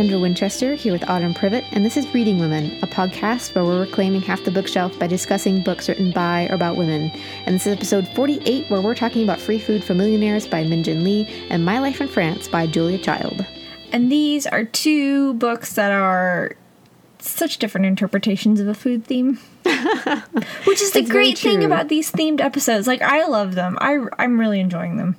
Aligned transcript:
Kendra 0.00 0.18
Winchester 0.18 0.74
here 0.74 0.94
with 0.94 1.06
Autumn 1.10 1.34
Privet, 1.34 1.62
and 1.72 1.84
this 1.84 1.98
is 1.98 2.14
Reading 2.14 2.38
Women, 2.38 2.78
a 2.80 2.86
podcast 2.86 3.54
where 3.54 3.64
we're 3.64 3.80
reclaiming 3.80 4.22
half 4.22 4.42
the 4.44 4.50
bookshelf 4.50 4.98
by 4.98 5.06
discussing 5.06 5.62
books 5.62 5.90
written 5.90 6.10
by 6.10 6.48
or 6.48 6.54
about 6.54 6.78
women. 6.78 7.10
And 7.44 7.54
this 7.54 7.66
is 7.66 7.74
episode 7.74 8.08
48, 8.14 8.70
where 8.70 8.80
we're 8.80 8.94
talking 8.94 9.22
about 9.22 9.38
Free 9.38 9.58
Food 9.58 9.84
for 9.84 9.92
Millionaires 9.92 10.46
by 10.46 10.64
Min 10.64 10.84
Jin 10.84 11.04
Lee 11.04 11.28
and 11.50 11.66
My 11.66 11.80
Life 11.80 12.00
in 12.00 12.08
France 12.08 12.48
by 12.48 12.66
Julia 12.66 12.96
Child. 12.96 13.44
And 13.92 14.10
these 14.10 14.46
are 14.46 14.64
two 14.64 15.34
books 15.34 15.74
that 15.74 15.92
are 15.92 16.56
such 17.18 17.58
different 17.58 17.84
interpretations 17.84 18.58
of 18.58 18.68
a 18.68 18.74
food 18.74 19.04
theme. 19.04 19.38
Which 20.64 20.80
is 20.80 20.92
the 20.92 21.04
great 21.06 21.36
thing 21.36 21.62
about 21.62 21.88
these 21.90 22.10
themed 22.10 22.40
episodes. 22.40 22.86
Like 22.86 23.02
I 23.02 23.26
love 23.26 23.54
them. 23.54 23.76
I 23.82 23.98
I'm 24.18 24.40
really 24.40 24.60
enjoying 24.60 24.96
them. 24.96 25.16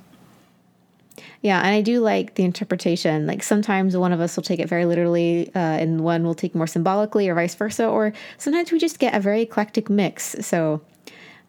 Yeah, 1.42 1.58
and 1.58 1.74
I 1.74 1.82
do 1.82 2.00
like 2.00 2.36
the 2.36 2.44
interpretation. 2.44 3.26
Like 3.26 3.42
sometimes 3.42 3.96
one 3.96 4.12
of 4.12 4.20
us 4.20 4.36
will 4.36 4.44
take 4.44 4.60
it 4.60 4.68
very 4.68 4.86
literally, 4.86 5.50
uh, 5.54 5.58
and 5.58 6.02
one 6.02 6.24
will 6.24 6.34
take 6.34 6.54
more 6.54 6.68
symbolically, 6.68 7.28
or 7.28 7.34
vice 7.34 7.56
versa. 7.56 7.86
Or 7.86 8.12
sometimes 8.38 8.70
we 8.70 8.78
just 8.78 9.00
get 9.00 9.14
a 9.14 9.20
very 9.20 9.42
eclectic 9.42 9.90
mix. 9.90 10.36
So 10.46 10.80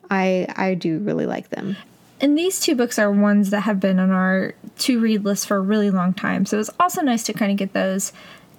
I 0.10 0.48
I 0.56 0.74
do 0.74 0.98
really 0.98 1.28
like 1.28 1.50
them. 1.50 1.78
And 2.20 2.38
these 2.38 2.60
two 2.60 2.74
books 2.76 2.98
are 2.98 3.12
ones 3.12 3.52
that 3.52 3.62
have 3.62 3.80
been 3.80 4.00
on 4.00 4.10
our 4.10 4.56
to 4.80 5.00
read 5.00 5.24
list 5.24 5.46
for 5.46 5.58
a 5.58 5.62
really 5.62 5.92
long 5.92 6.14
time. 6.14 6.46
So 6.46 6.60
it's 6.60 6.70
also 6.80 7.02
nice 7.02 7.24
to 7.26 7.34
kind 7.34 7.52
of 7.52 7.58
get 7.58 7.74
those 7.74 8.14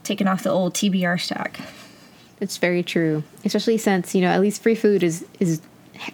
taken 0.04 0.28
off 0.28 0.44
the 0.44 0.50
old 0.50 0.74
TBR 0.74 1.20
stack. 1.20 1.58
It's 2.40 2.58
very 2.58 2.82
true, 2.82 3.24
especially 3.44 3.78
since 3.78 4.14
you 4.14 4.20
know 4.20 4.28
at 4.28 4.40
least 4.40 4.62
free 4.62 4.74
food 4.76 5.02
is 5.02 5.24
is 5.40 5.60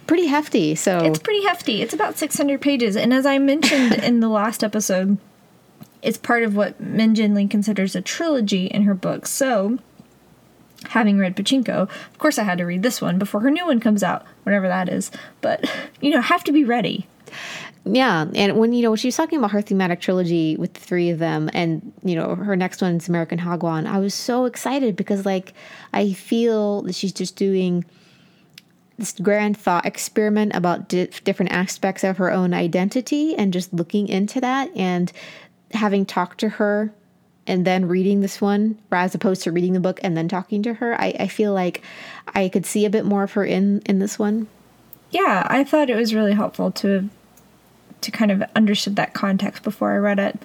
pretty 0.07 0.27
hefty. 0.27 0.75
So 0.75 0.98
it's 1.05 1.19
pretty 1.19 1.45
hefty. 1.45 1.82
It's 1.82 1.95
about 1.95 2.18
600 2.18 2.60
pages, 2.60 2.96
and 2.96 3.13
as 3.13 3.27
I 3.27 3.38
mentioned 3.38 3.95
in 4.04 4.21
the 4.21 4.29
last 4.29 4.63
episode, 4.63 5.18
it's 6.02 6.18
part 6.18 6.43
of 6.43 6.57
what 6.57 6.80
Min 6.80 7.15
Jin 7.15 7.35
Lee 7.35 7.46
considers 7.46 7.95
a 7.95 8.01
trilogy 8.01 8.66
in 8.66 8.82
her 8.82 8.95
books. 8.95 9.30
So, 9.30 9.79
having 10.88 11.19
read 11.19 11.37
Pachinko, 11.37 11.82
of 11.82 12.19
course, 12.19 12.38
I 12.38 12.45
had 12.45 12.59
to 12.59 12.65
read 12.65 12.82
this 12.82 13.01
one 13.01 13.19
before 13.19 13.41
her 13.41 13.51
new 13.51 13.66
one 13.66 13.80
comes 13.80 14.02
out, 14.02 14.24
whatever 14.45 14.69
that 14.69 14.88
is. 14.88 15.10
But 15.41 15.71
you 16.01 16.10
know, 16.10 16.21
have 16.21 16.45
to 16.45 16.52
be 16.52 16.65
ready. 16.65 17.07
Yeah, 17.85 18.26
and 18.35 18.59
when 18.59 18.74
you 18.74 18.82
know 18.82 18.91
when 18.91 18.99
she 18.99 19.09
was 19.09 19.16
talking 19.16 19.38
about 19.38 19.52
her 19.52 19.63
thematic 19.63 20.01
trilogy 20.01 20.57
with 20.57 20.74
the 20.74 20.80
three 20.80 21.09
of 21.10 21.19
them, 21.19 21.49
and 21.54 21.93
you 22.04 22.15
know 22.15 22.35
her 22.35 22.54
next 22.54 22.82
one 22.82 22.97
is 22.97 23.09
American 23.09 23.38
Hagwon, 23.38 23.87
I 23.87 23.99
was 23.99 24.13
so 24.13 24.45
excited 24.45 24.97
because 24.97 25.24
like 25.24 25.54
I 25.93 26.13
feel 26.13 26.82
that 26.82 26.95
she's 26.95 27.13
just 27.13 27.37
doing 27.37 27.85
this 29.01 29.12
grand 29.20 29.56
thought 29.56 29.87
experiment 29.87 30.54
about 30.54 30.88
di- 30.88 31.09
different 31.24 31.52
aspects 31.52 32.04
of 32.04 32.18
her 32.18 32.30
own 32.30 32.54
identity 32.54 33.34
and 33.34 33.52
just 33.52 33.73
looking 33.73 34.09
into 34.09 34.40
that 34.40 34.70
and 34.76 35.12
having 35.73 36.07
talked 36.07 36.38
to 36.38 36.48
her 36.48 36.92
and 37.46 37.66
then 37.66 37.88
reading 37.88 38.20
this 38.20 38.40
one 38.40 38.79
as 38.92 39.15
opposed 39.15 39.42
to 39.42 39.51
reading 39.51 39.73
the 39.73 39.80
book 39.80 39.98
and 40.02 40.16
then 40.16 40.29
talking 40.29 40.62
to 40.62 40.74
her 40.74 41.01
I, 41.01 41.15
I 41.18 41.26
feel 41.26 41.52
like 41.52 41.82
i 42.34 42.48
could 42.48 42.66
see 42.66 42.84
a 42.84 42.90
bit 42.90 43.04
more 43.04 43.24
of 43.24 43.32
her 43.32 43.45
in 43.45 43.80
in 43.87 43.98
this 43.98 44.18
one 44.18 44.46
yeah 45.10 45.46
i 45.48 45.64
thought 45.64 45.90
it 45.90 45.96
was 45.96 46.14
really 46.14 46.35
helpful 46.35 46.70
to 46.73 47.09
to 48.01 48.10
kind 48.10 48.30
of 48.30 48.42
understood 48.57 48.96
that 48.96 49.14
context 49.14 49.62
before 49.62 49.92
I 49.92 49.98
read 49.98 50.18
it. 50.18 50.38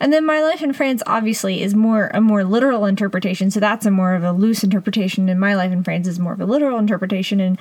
And 0.00 0.12
then 0.12 0.24
My 0.24 0.40
Life 0.40 0.62
in 0.62 0.72
France 0.72 1.02
obviously 1.06 1.62
is 1.62 1.74
more 1.74 2.10
a 2.14 2.20
more 2.20 2.44
literal 2.44 2.86
interpretation, 2.86 3.50
so 3.50 3.60
that's 3.60 3.86
a 3.86 3.90
more 3.90 4.14
of 4.14 4.24
a 4.24 4.32
loose 4.32 4.64
interpretation 4.64 5.28
and 5.28 5.38
My 5.38 5.54
Life 5.54 5.72
in 5.72 5.84
France 5.84 6.08
is 6.08 6.18
more 6.18 6.32
of 6.32 6.40
a 6.40 6.46
literal 6.46 6.78
interpretation 6.78 7.40
and 7.40 7.58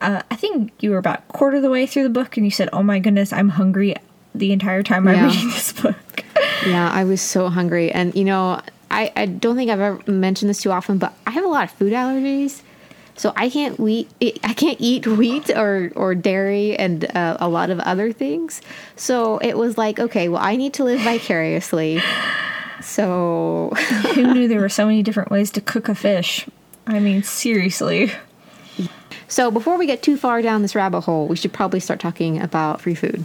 uh, 0.00 0.22
I 0.30 0.36
think 0.36 0.72
you 0.80 0.90
were 0.90 0.98
about 0.98 1.26
quarter 1.28 1.56
of 1.58 1.62
the 1.62 1.70
way 1.70 1.86
through 1.86 2.04
the 2.04 2.10
book 2.10 2.36
and 2.36 2.46
you 2.46 2.50
said, 2.50 2.68
"Oh 2.72 2.82
my 2.82 2.98
goodness, 2.98 3.32
I'm 3.32 3.50
hungry." 3.50 3.94
The 4.34 4.52
entire 4.52 4.82
time 4.82 5.08
I'm 5.08 5.26
reading 5.26 5.48
this 5.48 5.72
book. 5.72 6.24
yeah, 6.66 6.90
I 6.90 7.04
was 7.04 7.20
so 7.20 7.48
hungry, 7.48 7.90
and 7.90 8.14
you 8.14 8.24
know, 8.24 8.60
I 8.90 9.12
I 9.16 9.26
don't 9.26 9.56
think 9.56 9.70
I've 9.70 9.80
ever 9.80 10.10
mentioned 10.10 10.48
this 10.48 10.62
too 10.62 10.72
often, 10.72 10.98
but 10.98 11.12
I 11.26 11.32
have 11.32 11.44
a 11.44 11.48
lot 11.48 11.64
of 11.64 11.70
food 11.72 11.92
allergies. 11.92 12.62
So 13.16 13.34
I 13.36 13.50
can't 13.50 13.78
wheat, 13.78 14.08
I 14.42 14.54
can't 14.54 14.78
eat 14.80 15.06
wheat 15.06 15.50
or, 15.50 15.92
or 15.94 16.14
dairy 16.14 16.74
and 16.74 17.04
uh, 17.14 17.36
a 17.38 17.50
lot 17.50 17.68
of 17.68 17.78
other 17.80 18.12
things. 18.12 18.62
So 18.96 19.36
it 19.38 19.58
was 19.58 19.76
like, 19.76 19.98
okay, 19.98 20.30
well, 20.30 20.40
I 20.42 20.56
need 20.56 20.72
to 20.74 20.84
live 20.84 21.00
vicariously. 21.00 22.00
So 22.80 23.74
who 24.14 24.32
knew 24.32 24.48
there 24.48 24.60
were 24.60 24.70
so 24.70 24.86
many 24.86 25.02
different 25.02 25.30
ways 25.30 25.50
to 25.50 25.60
cook 25.60 25.90
a 25.90 25.94
fish? 25.94 26.46
I 26.86 26.98
mean, 26.98 27.22
seriously. 27.22 28.10
So 29.30 29.52
before 29.52 29.78
we 29.78 29.86
get 29.86 30.02
too 30.02 30.16
far 30.16 30.42
down 30.42 30.62
this 30.62 30.74
rabbit 30.74 31.02
hole, 31.02 31.28
we 31.28 31.36
should 31.36 31.52
probably 31.52 31.78
start 31.78 32.00
talking 32.00 32.42
about 32.42 32.80
free 32.80 32.96
food. 32.96 33.24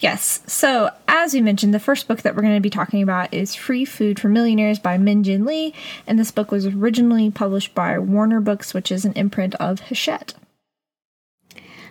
Yes. 0.00 0.40
So, 0.46 0.90
as 1.06 1.32
we 1.32 1.40
mentioned, 1.40 1.72
the 1.72 1.80
first 1.80 2.08
book 2.08 2.22
that 2.22 2.34
we're 2.34 2.42
going 2.42 2.56
to 2.56 2.60
be 2.60 2.70
talking 2.70 3.02
about 3.02 3.32
is 3.32 3.54
Free 3.54 3.84
Food 3.84 4.20
for 4.20 4.28
Millionaires 4.28 4.78
by 4.78 4.98
Min 4.98 5.24
Jin 5.24 5.44
Lee. 5.44 5.74
And 6.06 6.18
this 6.18 6.30
book 6.30 6.50
was 6.50 6.66
originally 6.66 7.30
published 7.30 7.74
by 7.74 7.98
Warner 7.98 8.40
Books, 8.40 8.74
which 8.74 8.92
is 8.92 9.04
an 9.04 9.12
imprint 9.14 9.54
of 9.56 9.80
Hachette. 9.80 10.34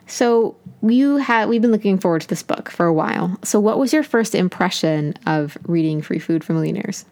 So, 0.08 0.56
you 0.82 1.18
had 1.18 1.50
we've 1.50 1.62
been 1.62 1.72
looking 1.72 1.98
forward 1.98 2.22
to 2.22 2.28
this 2.28 2.44
book 2.44 2.70
for 2.70 2.86
a 2.86 2.94
while. 2.94 3.38
So, 3.44 3.60
what 3.60 3.80
was 3.80 3.92
your 3.92 4.04
first 4.04 4.36
impression 4.36 5.14
of 5.26 5.58
reading 5.66 6.02
Free 6.02 6.20
Food 6.20 6.44
for 6.44 6.54
Millionaires? 6.54 7.06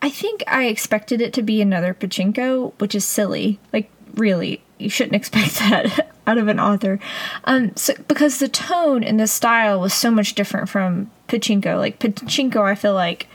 I 0.00 0.10
think 0.10 0.44
I 0.46 0.66
expected 0.66 1.20
it 1.20 1.32
to 1.34 1.42
be 1.42 1.60
another 1.60 1.94
pachinko, 1.94 2.72
which 2.78 2.94
is 2.94 3.04
silly. 3.04 3.58
Like, 3.72 3.90
really, 4.18 4.62
you 4.78 4.90
shouldn't 4.90 5.16
expect 5.16 5.54
that 5.58 6.12
out 6.26 6.38
of 6.38 6.48
an 6.48 6.60
author. 6.60 6.98
Um, 7.44 7.74
so, 7.76 7.94
because 8.06 8.38
the 8.38 8.48
tone 8.48 9.02
and 9.02 9.18
the 9.18 9.26
style 9.26 9.80
was 9.80 9.94
so 9.94 10.10
much 10.10 10.34
different 10.34 10.68
from 10.68 11.10
Pachinko. 11.28 11.78
Like 11.78 11.98
Pachinko, 11.98 12.62
I 12.62 12.74
feel 12.74 12.94
like 12.94 13.28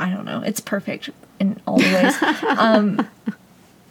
I 0.00 0.08
don't 0.08 0.24
know, 0.24 0.40
it's 0.40 0.60
perfect 0.60 1.10
in 1.38 1.60
all 1.66 1.78
the 1.78 1.84
ways. 1.84 2.42
um, 2.58 3.06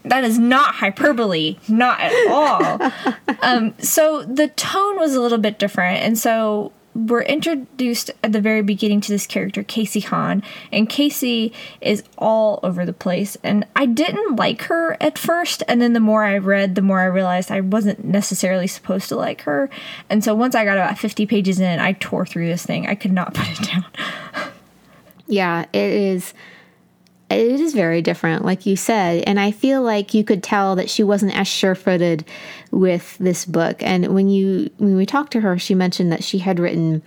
that 0.04 0.24
is 0.24 0.40
not 0.40 0.76
hyperbole, 0.76 1.58
not 1.68 2.00
at 2.00 2.28
all. 2.28 2.92
Um, 3.42 3.74
so 3.80 4.24
the 4.24 4.50
tone 4.50 4.98
was 4.98 5.16
a 5.16 5.22
little 5.22 5.38
bit 5.38 5.60
different, 5.60 6.04
and 6.04 6.18
so 6.18 6.74
we're 7.08 7.22
introduced 7.22 8.12
at 8.24 8.32
the 8.32 8.42
very 8.42 8.62
beginning 8.62 9.02
to 9.02 9.12
this 9.12 9.26
character, 9.26 9.64
Casey 9.64 10.02
Han, 10.02 10.44
and 10.72 10.90
Casey 10.90 11.54
is 11.82 12.04
all 12.18 12.60
over 12.64 12.86
the 12.86 12.94
place. 12.94 13.38
And 13.44 13.66
I 13.76 13.86
didn't 13.86 14.36
like 14.36 14.64
her 14.64 14.98
at 15.02 15.18
first, 15.18 15.64
and 15.68 15.82
then 15.82 15.94
the 15.94 16.00
more 16.00 16.24
I 16.24 16.38
read, 16.38 16.76
the 16.76 16.82
more 16.82 17.00
I 17.00 17.06
realized 17.06 17.52
I 17.52 17.62
wasn't 17.62 18.04
necessarily 18.04 18.68
supposed 18.68 19.10
to 19.10 19.16
like 19.16 19.42
her. 19.42 19.70
And 20.10 20.24
so 20.24 20.36
once 20.36 20.56
I 20.56 20.66
got 20.66 20.78
about 20.78 20.98
50 20.98 21.26
pages 21.26 21.60
in, 21.60 21.80
I 21.80 21.94
tore 21.94 22.26
through 22.26 22.48
this 22.48 22.66
thing. 22.66 22.88
I 22.88 22.96
could 22.96 23.14
not 23.14 23.34
put 23.36 23.48
it 23.50 23.68
down. 23.68 23.86
yeah, 25.28 25.66
it 25.74 25.94
is 25.94 26.34
it 27.30 27.62
is 27.62 27.74
very 27.74 28.02
different, 28.02 28.44
like 28.44 28.66
you 28.66 28.76
said. 28.76 29.24
And 29.28 29.40
I 29.40 29.52
feel 29.52 29.84
like 29.84 30.14
you 30.14 30.24
could 30.24 30.42
tell 30.42 30.76
that 30.76 30.90
she 30.90 31.04
wasn't 31.04 31.38
as 31.38 31.48
sure 31.48 31.76
footed 31.76 32.26
with 32.72 33.18
this 33.18 33.46
book. 33.46 33.82
And 33.82 34.14
when 34.14 34.30
you 34.30 34.70
when 34.78 34.96
we 34.96 35.06
talked 35.06 35.32
to 35.34 35.42
her, 35.42 35.58
she 35.58 35.76
mentioned 35.76 36.12
that 36.12 36.24
she 36.24 36.40
had 36.40 36.60
written 36.60 37.02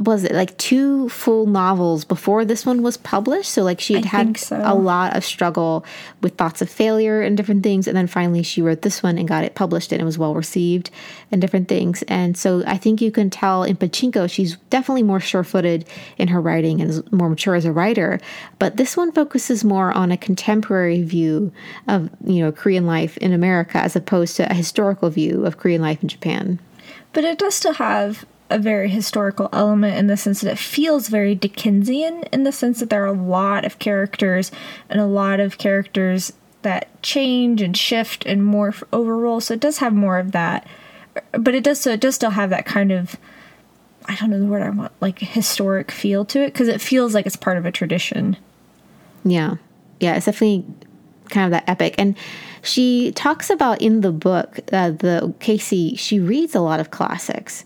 was 0.00 0.24
it 0.24 0.32
like 0.32 0.56
two 0.58 1.08
full 1.08 1.46
novels 1.46 2.04
before 2.04 2.44
this 2.44 2.66
one 2.66 2.82
was 2.82 2.96
published? 2.96 3.50
So 3.50 3.62
like 3.62 3.80
she 3.80 3.94
had 3.94 4.04
had 4.04 4.36
so. 4.36 4.60
a 4.64 4.74
lot 4.74 5.16
of 5.16 5.24
struggle 5.24 5.84
with 6.20 6.36
thoughts 6.36 6.60
of 6.60 6.68
failure 6.68 7.22
and 7.22 7.36
different 7.36 7.62
things 7.62 7.86
and 7.86 7.96
then 7.96 8.08
finally 8.08 8.42
she 8.42 8.60
wrote 8.60 8.82
this 8.82 9.02
one 9.04 9.18
and 9.18 9.28
got 9.28 9.44
it 9.44 9.54
published 9.54 9.92
and 9.92 10.02
it 10.02 10.04
was 10.04 10.18
well 10.18 10.34
received 10.34 10.90
and 11.30 11.40
different 11.40 11.68
things. 11.68 12.02
And 12.04 12.36
so 12.36 12.64
i 12.66 12.76
think 12.76 13.00
you 13.00 13.12
can 13.12 13.30
tell 13.30 13.62
in 13.62 13.76
pachinko 13.76 14.28
she's 14.28 14.56
definitely 14.70 15.02
more 15.04 15.20
sure-footed 15.20 15.86
in 16.18 16.28
her 16.28 16.40
writing 16.40 16.80
and 16.80 16.90
is 16.90 17.12
more 17.12 17.28
mature 17.28 17.54
as 17.54 17.64
a 17.64 17.72
writer 17.72 18.18
but 18.58 18.76
this 18.76 18.96
one 18.96 19.12
focuses 19.12 19.64
more 19.64 19.92
on 19.92 20.10
a 20.10 20.16
contemporary 20.16 21.02
view 21.02 21.52
of 21.88 22.10
you 22.24 22.40
know 22.40 22.50
korean 22.50 22.86
life 22.86 23.16
in 23.18 23.32
america 23.32 23.78
as 23.78 23.94
opposed 23.94 24.36
to 24.36 24.50
a 24.50 24.54
historical 24.54 25.10
view 25.10 25.46
of 25.46 25.58
korean 25.58 25.82
life 25.82 26.02
in 26.02 26.08
japan. 26.08 26.58
But 27.12 27.24
it 27.24 27.38
does 27.38 27.54
still 27.54 27.74
have 27.74 28.26
a 28.50 28.58
very 28.58 28.88
historical 28.88 29.48
element 29.52 29.96
in 29.96 30.06
the 30.06 30.16
sense 30.16 30.40
that 30.40 30.52
it 30.52 30.58
feels 30.58 31.08
very 31.08 31.34
Dickensian 31.34 32.24
in 32.32 32.44
the 32.44 32.52
sense 32.52 32.80
that 32.80 32.90
there 32.90 33.02
are 33.02 33.06
a 33.06 33.12
lot 33.12 33.64
of 33.64 33.78
characters 33.78 34.52
and 34.88 35.00
a 35.00 35.06
lot 35.06 35.40
of 35.40 35.58
characters 35.58 36.32
that 36.62 37.02
change 37.02 37.62
and 37.62 37.76
shift 37.76 38.24
and 38.26 38.42
morph 38.42 38.82
over 38.92 39.16
role. 39.16 39.40
So 39.40 39.54
it 39.54 39.60
does 39.60 39.78
have 39.78 39.92
more 39.92 40.18
of 40.18 40.32
that, 40.32 40.66
but 41.32 41.54
it 41.54 41.64
does 41.64 41.80
so 41.80 41.92
it 41.92 42.00
does 42.00 42.14
still 42.14 42.30
have 42.30 42.50
that 42.50 42.66
kind 42.66 42.92
of 42.92 43.16
I 44.06 44.14
don't 44.16 44.30
know 44.30 44.38
the 44.38 44.46
word 44.46 44.62
I 44.62 44.70
want 44.70 44.92
like 45.00 45.18
historic 45.20 45.90
feel 45.90 46.24
to 46.26 46.40
it 46.40 46.52
because 46.52 46.68
it 46.68 46.80
feels 46.80 47.14
like 47.14 47.26
it's 47.26 47.36
part 47.36 47.56
of 47.56 47.64
a 47.64 47.72
tradition. 47.72 48.36
Yeah, 49.24 49.56
yeah, 50.00 50.16
it's 50.16 50.26
definitely 50.26 50.66
kind 51.30 51.46
of 51.46 51.50
that 51.52 51.68
epic 51.68 51.94
and 51.96 52.16
she 52.60 53.12
talks 53.12 53.48
about 53.48 53.80
in 53.80 54.02
the 54.02 54.12
book 54.12 54.60
uh, 54.72 54.90
the 54.90 55.34
casey 55.40 55.96
she 55.96 56.20
reads 56.20 56.54
a 56.54 56.60
lot 56.60 56.80
of 56.80 56.90
classics 56.90 57.64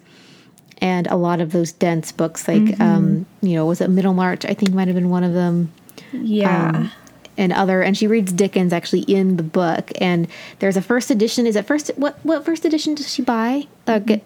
and 0.78 1.06
a 1.08 1.16
lot 1.16 1.40
of 1.40 1.52
those 1.52 1.72
dense 1.72 2.12
books, 2.12 2.48
like 2.48 2.62
mm-hmm. 2.62 2.82
um, 2.82 3.26
you 3.42 3.54
know, 3.54 3.66
was 3.66 3.80
it 3.80 3.88
Middlemarch? 3.90 4.44
I 4.44 4.54
think 4.54 4.72
might 4.72 4.88
have 4.88 4.94
been 4.94 5.10
one 5.10 5.24
of 5.24 5.34
them. 5.34 5.72
Yeah. 6.12 6.70
Um, 6.74 6.92
and 7.36 7.52
other, 7.52 7.82
and 7.82 7.96
she 7.96 8.08
reads 8.08 8.32
Dickens 8.32 8.72
actually 8.72 9.02
in 9.02 9.36
the 9.36 9.44
book. 9.44 9.92
And 10.00 10.26
there's 10.58 10.76
a 10.76 10.82
first 10.82 11.10
edition. 11.10 11.46
Is 11.46 11.54
it 11.54 11.66
first? 11.66 11.88
What 11.96 12.18
what 12.24 12.44
first 12.44 12.64
edition 12.64 12.94
does 12.94 13.12
she 13.12 13.22
buy? 13.22 13.68
Uh, 13.86 14.00
get 14.00 14.24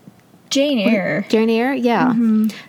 Jane 0.53 0.79
Eyre. 0.79 1.25
Jane 1.31 1.49
Eyre, 1.49 1.73
yeah. 1.73 2.15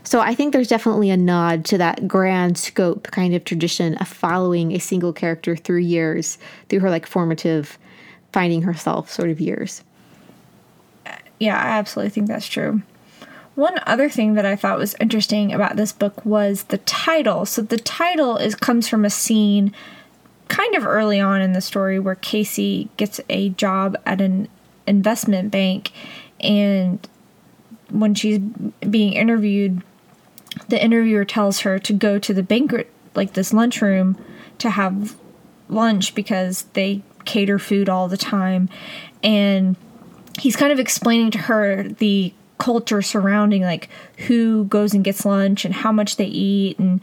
So 0.03 0.21
I 0.21 0.33
think 0.33 0.53
there's 0.53 0.69
definitely 0.69 1.09
a 1.09 1.17
nod 1.17 1.65
to 1.65 1.77
that 1.77 2.07
grand 2.07 2.57
scope 2.57 3.11
kind 3.11 3.35
of 3.35 3.43
tradition 3.43 3.95
of 3.95 4.07
following 4.07 4.71
a 4.71 4.79
single 4.79 5.11
character 5.11 5.57
through 5.57 5.79
years, 5.79 6.37
through 6.69 6.79
her 6.79 6.89
like 6.89 7.05
formative 7.05 7.77
finding 8.31 8.61
herself 8.61 9.11
sort 9.11 9.29
of 9.29 9.41
years. 9.41 9.83
Yeah, 11.39 11.57
I 11.57 11.77
absolutely 11.77 12.11
think 12.11 12.27
that's 12.27 12.47
true. 12.47 12.81
One 13.55 13.79
other 13.85 14.09
thing 14.09 14.33
that 14.33 14.45
I 14.45 14.55
thought 14.55 14.79
was 14.79 14.95
interesting 14.99 15.53
about 15.53 15.75
this 15.75 15.91
book 15.91 16.25
was 16.25 16.63
the 16.63 16.79
title. 16.79 17.45
So 17.45 17.61
the 17.61 17.77
title 17.77 18.37
is 18.37 18.55
comes 18.55 18.87
from 18.87 19.05
a 19.05 19.09
scene 19.09 19.73
kind 20.47 20.75
of 20.75 20.85
early 20.85 21.19
on 21.19 21.41
in 21.41 21.53
the 21.53 21.61
story 21.61 21.99
where 21.99 22.15
Casey 22.15 22.89
gets 22.97 23.19
a 23.29 23.49
job 23.49 23.97
at 24.05 24.21
an 24.21 24.47
investment 24.85 25.51
bank 25.51 25.91
and 26.39 27.07
when 27.89 28.13
she's 28.13 28.39
being 28.89 29.13
interviewed 29.13 29.81
the 30.67 30.83
interviewer 30.83 31.25
tells 31.25 31.61
her 31.61 31.79
to 31.79 31.93
go 31.93 32.19
to 32.19 32.33
the 32.33 32.43
banquet 32.43 32.91
like 33.15 33.33
this 33.33 33.53
lunchroom 33.53 34.17
to 34.59 34.69
have 34.69 35.15
lunch 35.69 36.13
because 36.13 36.63
they 36.73 37.01
cater 37.25 37.57
food 37.57 37.87
all 37.87 38.07
the 38.07 38.17
time 38.17 38.67
and 39.23 39.75
he's 40.37 40.55
kind 40.55 40.71
of 40.71 40.79
explaining 40.79 41.31
to 41.31 41.37
her 41.37 41.83
the 41.83 42.33
culture 42.57 43.01
surrounding 43.01 43.63
like 43.63 43.89
who 44.27 44.65
goes 44.65 44.93
and 44.93 45.03
gets 45.03 45.25
lunch 45.25 45.65
and 45.65 45.73
how 45.73 45.91
much 45.91 46.17
they 46.17 46.25
eat 46.25 46.79
and 46.79 47.01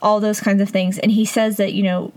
all 0.00 0.20
those 0.20 0.40
kinds 0.40 0.62
of 0.62 0.70
things. 0.70 0.98
And 0.98 1.12
he 1.12 1.24
says 1.24 1.56
that 1.56 1.72
you 1.74 1.82
know 1.82 2.12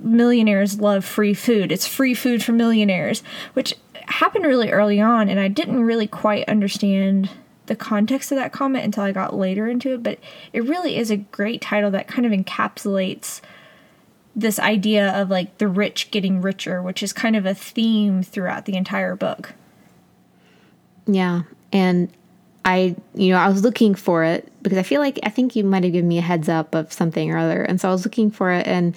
millionaires 0.00 0.80
love 0.80 1.04
free 1.04 1.34
food. 1.34 1.72
It's 1.72 1.86
free 1.86 2.14
food 2.14 2.42
for 2.42 2.52
millionaires 2.52 3.22
which 3.54 3.74
happened 4.08 4.44
really 4.46 4.70
early 4.70 5.00
on 5.00 5.28
and 5.28 5.38
i 5.38 5.48
didn't 5.48 5.84
really 5.84 6.06
quite 6.06 6.48
understand 6.48 7.30
the 7.66 7.76
context 7.76 8.32
of 8.32 8.36
that 8.36 8.52
comment 8.52 8.84
until 8.84 9.04
i 9.04 9.12
got 9.12 9.34
later 9.34 9.68
into 9.68 9.94
it 9.94 10.02
but 10.02 10.18
it 10.52 10.64
really 10.64 10.96
is 10.96 11.10
a 11.10 11.16
great 11.16 11.60
title 11.60 11.90
that 11.90 12.08
kind 12.08 12.24
of 12.24 12.32
encapsulates 12.32 13.40
this 14.34 14.58
idea 14.58 15.10
of 15.10 15.28
like 15.28 15.58
the 15.58 15.68
rich 15.68 16.10
getting 16.10 16.40
richer 16.40 16.80
which 16.82 17.02
is 17.02 17.12
kind 17.12 17.36
of 17.36 17.44
a 17.44 17.54
theme 17.54 18.22
throughout 18.22 18.64
the 18.64 18.76
entire 18.76 19.14
book 19.14 19.52
Yeah. 21.08 21.42
And 21.72 22.10
I, 22.64 22.94
you 23.14 23.32
know, 23.32 23.38
I 23.38 23.48
was 23.48 23.62
looking 23.62 23.94
for 23.94 24.22
it 24.24 24.52
because 24.62 24.78
I 24.78 24.82
feel 24.82 25.00
like 25.00 25.18
I 25.22 25.30
think 25.30 25.56
you 25.56 25.64
might 25.64 25.84
have 25.84 25.92
given 25.92 26.06
me 26.06 26.18
a 26.18 26.22
heads 26.22 26.48
up 26.48 26.74
of 26.74 26.92
something 26.92 27.32
or 27.32 27.38
other. 27.38 27.62
And 27.62 27.80
so 27.80 27.88
I 27.88 27.92
was 27.92 28.04
looking 28.04 28.30
for 28.30 28.52
it. 28.52 28.66
And, 28.66 28.94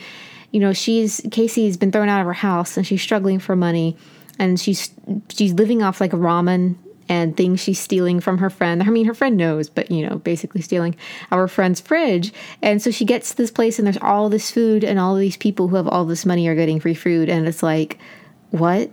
you 0.51 0.59
know, 0.59 0.73
she's, 0.73 1.21
Casey's 1.31 1.77
been 1.77 1.91
thrown 1.91 2.09
out 2.09 2.19
of 2.19 2.27
her 2.27 2.33
house 2.33 2.75
and 2.75 2.85
she's 2.85 3.01
struggling 3.01 3.39
for 3.39 3.55
money. 3.55 3.95
And 4.37 4.59
she's, 4.59 4.91
she's 5.29 5.53
living 5.53 5.81
off 5.81 6.01
like 6.01 6.11
ramen 6.11 6.75
and 7.07 7.37
things 7.37 7.61
she's 7.61 7.79
stealing 7.79 8.19
from 8.19 8.39
her 8.39 8.49
friend. 8.49 8.83
I 8.83 8.87
mean, 8.87 9.05
her 9.05 9.13
friend 9.13 9.37
knows, 9.37 9.69
but, 9.69 9.89
you 9.89 10.07
know, 10.07 10.17
basically 10.17 10.61
stealing 10.61 10.95
our 11.31 11.47
friend's 11.47 11.79
fridge. 11.79 12.33
And 12.61 12.81
so 12.81 12.91
she 12.91 13.05
gets 13.05 13.31
to 13.31 13.37
this 13.37 13.51
place 13.51 13.79
and 13.79 13.85
there's 13.85 13.97
all 13.97 14.27
this 14.27 14.51
food 14.51 14.83
and 14.83 14.99
all 14.99 15.15
these 15.15 15.37
people 15.37 15.69
who 15.69 15.77
have 15.77 15.87
all 15.87 16.05
this 16.05 16.25
money 16.25 16.47
are 16.47 16.55
getting 16.55 16.79
free 16.81 16.93
food. 16.93 17.29
And 17.29 17.47
it's 17.47 17.63
like, 17.63 17.99
what? 18.49 18.89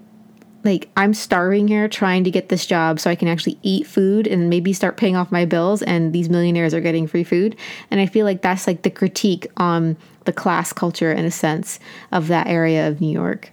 Like 0.68 0.90
I'm 0.96 1.14
starving 1.14 1.66
here 1.66 1.88
trying 1.88 2.24
to 2.24 2.30
get 2.30 2.50
this 2.50 2.66
job 2.66 3.00
so 3.00 3.10
I 3.10 3.14
can 3.14 3.26
actually 3.26 3.58
eat 3.62 3.86
food 3.86 4.26
and 4.26 4.50
maybe 4.50 4.74
start 4.74 4.98
paying 4.98 5.16
off 5.16 5.32
my 5.32 5.46
bills 5.46 5.80
and 5.82 6.12
these 6.12 6.28
millionaires 6.28 6.74
are 6.74 6.80
getting 6.80 7.06
free 7.06 7.24
food 7.24 7.56
and 7.90 8.00
I 8.00 8.06
feel 8.06 8.26
like 8.26 8.42
that's 8.42 8.66
like 8.66 8.82
the 8.82 8.90
critique 8.90 9.46
on 9.56 9.96
the 10.24 10.32
class 10.32 10.74
culture 10.74 11.10
in 11.10 11.24
a 11.24 11.30
sense 11.30 11.80
of 12.12 12.28
that 12.28 12.48
area 12.48 12.86
of 12.86 13.00
New 13.00 13.10
York. 13.10 13.50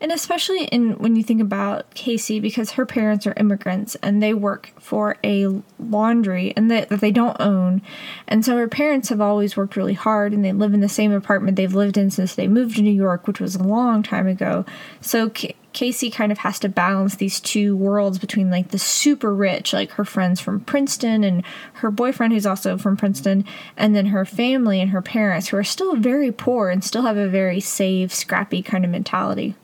And 0.00 0.12
especially 0.12 0.66
in 0.66 0.98
when 0.98 1.16
you 1.16 1.24
think 1.24 1.40
about 1.40 1.92
Casey, 1.94 2.38
because 2.38 2.72
her 2.72 2.84
parents 2.84 3.26
are 3.26 3.34
immigrants 3.36 3.96
and 3.96 4.22
they 4.22 4.34
work 4.34 4.72
for 4.78 5.16
a 5.24 5.46
laundry 5.78 6.52
and 6.56 6.70
that 6.70 6.90
that 6.90 7.00
they 7.00 7.10
don't 7.10 7.40
own, 7.40 7.80
and 8.28 8.44
so 8.44 8.56
her 8.58 8.68
parents 8.68 9.08
have 9.08 9.20
always 9.20 9.56
worked 9.56 9.76
really 9.76 9.94
hard 9.94 10.32
and 10.32 10.44
they 10.44 10.52
live 10.52 10.74
in 10.74 10.80
the 10.80 10.88
same 10.88 11.10
apartment 11.12 11.56
they've 11.56 11.74
lived 11.74 11.96
in 11.96 12.10
since 12.10 12.34
they 12.34 12.46
moved 12.46 12.76
to 12.76 12.82
New 12.82 12.92
York, 12.92 13.26
which 13.26 13.40
was 13.40 13.54
a 13.54 13.62
long 13.62 14.02
time 14.02 14.26
ago. 14.26 14.66
So 15.00 15.30
Casey 15.74 16.08
kind 16.08 16.32
of 16.32 16.38
has 16.38 16.58
to 16.60 16.68
balance 16.68 17.16
these 17.16 17.40
two 17.40 17.76
worlds 17.76 18.18
between 18.18 18.48
like 18.48 18.68
the 18.68 18.78
super 18.78 19.34
rich, 19.34 19.72
like 19.72 19.90
her 19.92 20.04
friends 20.04 20.40
from 20.40 20.60
Princeton 20.60 21.22
and 21.24 21.44
her 21.74 21.90
boyfriend 21.90 22.32
who's 22.32 22.46
also 22.46 22.78
from 22.78 22.96
Princeton, 22.96 23.44
and 23.76 23.94
then 23.94 24.06
her 24.06 24.24
family 24.24 24.80
and 24.80 24.90
her 24.90 25.02
parents 25.02 25.48
who 25.48 25.56
are 25.56 25.64
still 25.64 25.96
very 25.96 26.32
poor 26.32 26.70
and 26.70 26.82
still 26.82 27.02
have 27.02 27.16
a 27.16 27.28
very 27.28 27.60
save, 27.60 28.14
scrappy 28.14 28.62
kind 28.62 28.84
of 28.84 28.90
mentality. 28.90 29.56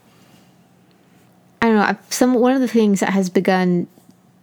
I 1.61 1.67
don't 1.67 1.75
know. 1.75 1.97
Some 2.09 2.33
one 2.35 2.53
of 2.53 2.61
the 2.61 2.67
things 2.67 2.99
that 2.99 3.09
has 3.09 3.29
begun 3.29 3.87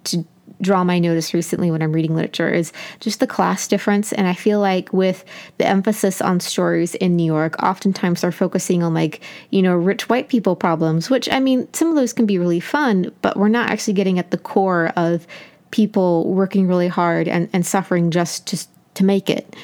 to 0.05 0.25
draw 0.61 0.85
my 0.85 0.99
notice 0.99 1.35
recently 1.35 1.71
when 1.71 1.83
I'm 1.83 1.93
reading 1.93 2.15
literature 2.15 2.49
is 2.53 2.73
just 3.01 3.21
the 3.21 3.27
class 3.27 3.69
difference. 3.69 4.13
And 4.13 4.27
I 4.27 4.35
feel 4.35 4.61
like 4.61 4.93
with 4.93 5.25
the 5.59 5.67
emphasis 5.67 6.21
on 6.21 6.41
stories 6.41 6.95
in 6.97 7.17
New 7.17 7.25
York, 7.25 7.63
oftentimes 7.63 8.21
they're 8.21 8.33
focusing 8.33 8.83
on 8.83 8.95
like 8.95 9.21
you 9.51 9.63
know 9.63 9.77
rich 9.77 10.09
white 10.09 10.29
people 10.29 10.57
problems, 10.57 11.11
which 11.11 11.29
I 11.31 11.41
mean 11.41 11.69
some 11.73 11.89
of 11.89 11.97
those 11.97 12.13
can 12.13 12.27
be 12.27 12.39
really 12.39 12.61
fun, 12.61 13.13
but 13.23 13.37
we're 13.37 13.49
not 13.49 13.71
actually 13.71 13.95
getting 13.95 14.19
at 14.19 14.31
the 14.31 14.39
core 14.39 14.93
of 14.97 15.27
people 15.71 16.33
working 16.33 16.67
really 16.67 16.89
hard 16.89 17.29
and, 17.29 17.49
and 17.53 17.65
suffering 17.65 18.11
just 18.11 18.47
to 18.49 18.67
to 18.95 19.05
make 19.05 19.31
it. 19.31 19.55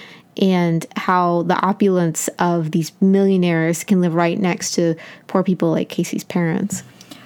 And 0.40 0.84
how 0.96 1.44
the 1.44 1.54
opulence 1.54 2.28
of 2.40 2.72
these 2.72 2.90
millionaires 3.00 3.84
can 3.84 4.00
live 4.00 4.14
right 4.14 4.36
next 4.36 4.72
to 4.72 4.96
poor 5.28 5.44
people 5.44 5.70
like 5.70 5.88
Casey's 5.88 6.24
parents. 6.24 6.82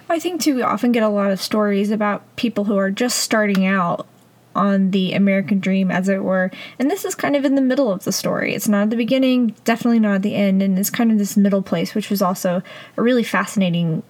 I 0.08 0.19
think 0.19 0.40
too 0.40 0.55
we 0.55 0.62
often 0.62 0.93
get 0.93 1.02
a 1.02 1.08
lot 1.08 1.31
of 1.31 1.40
stories 1.40 1.90
about 1.90 2.37
people 2.37 2.64
who 2.64 2.76
are 2.76 2.90
just 2.90 3.19
starting 3.19 3.66
out 3.66 4.06
on 4.55 4.90
the 4.90 5.12
American 5.12 5.60
dream, 5.60 5.90
as 5.90 6.08
it 6.08 6.25
were. 6.25 6.50
And 6.78 6.90
this 6.90 7.05
is 7.05 7.14
kind 7.14 7.37
of 7.37 7.44
in 7.44 7.55
the 7.55 7.60
middle 7.60 7.93
of 7.93 8.05
the 8.05 8.12
story. 8.12 8.55
It's 8.55 8.69
not 8.69 8.84
at 8.84 8.90
the 8.90 8.96
beginning, 8.96 9.55
definitely 9.64 10.00
not 10.00 10.16
at 10.16 10.22
the 10.22 10.34
end, 10.34 10.62
and 10.62 10.78
it's 10.78 10.90
kind 10.90 11.12
of 11.12 11.19
this 11.19 11.37
middle 11.37 11.62
place, 11.62 11.94
which 11.94 12.10
was 12.10 12.22
also 12.22 12.62
a 12.96 13.02
really 13.02 13.22
fascinating 13.22 14.02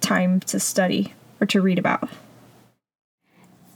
time 0.00 0.40
to 0.40 0.58
study 0.58 1.14
or 1.40 1.46
to 1.46 1.60
read 1.60 1.78
about. 1.78 2.08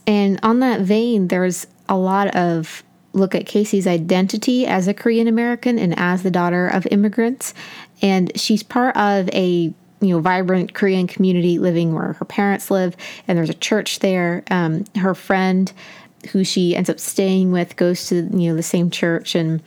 And 0.05 0.39
on 0.43 0.59
that 0.59 0.81
vein, 0.81 1.29
there's 1.29 1.65
a 1.87 1.95
lot 1.95 2.35
of 2.35 2.83
look 3.13 3.33
at 3.33 3.45
Casey's 3.45 3.87
identity 3.87 4.67
as 4.67 4.87
a 4.87 4.93
Korean 4.93 5.27
American 5.27 5.79
and 5.79 5.97
as 5.97 6.23
the 6.23 6.31
daughter 6.31 6.67
of 6.67 6.85
immigrants. 6.91 7.53
And 8.01 8.37
she's 8.37 8.61
part 8.61 8.97
of 8.97 9.29
a 9.29 9.73
you 10.05 10.13
know 10.13 10.19
vibrant 10.19 10.73
Korean 10.73 11.07
community 11.07 11.57
living 11.59 11.93
where 11.93 12.13
her 12.13 12.25
parents 12.25 12.69
live, 12.69 12.95
and 13.27 13.37
there's 13.37 13.49
a 13.49 13.55
church 13.55 13.99
there. 13.99 14.43
Um, 14.51 14.85
her 14.95 15.15
friend, 15.15 15.71
who 16.31 16.43
she 16.43 16.75
ends 16.75 16.89
up 16.89 16.99
staying 16.99 17.51
with, 17.51 17.75
goes 17.75 18.07
to 18.07 18.15
you 18.15 18.49
know 18.49 18.55
the 18.55 18.63
same 18.63 18.89
church, 18.89 19.35
and 19.35 19.61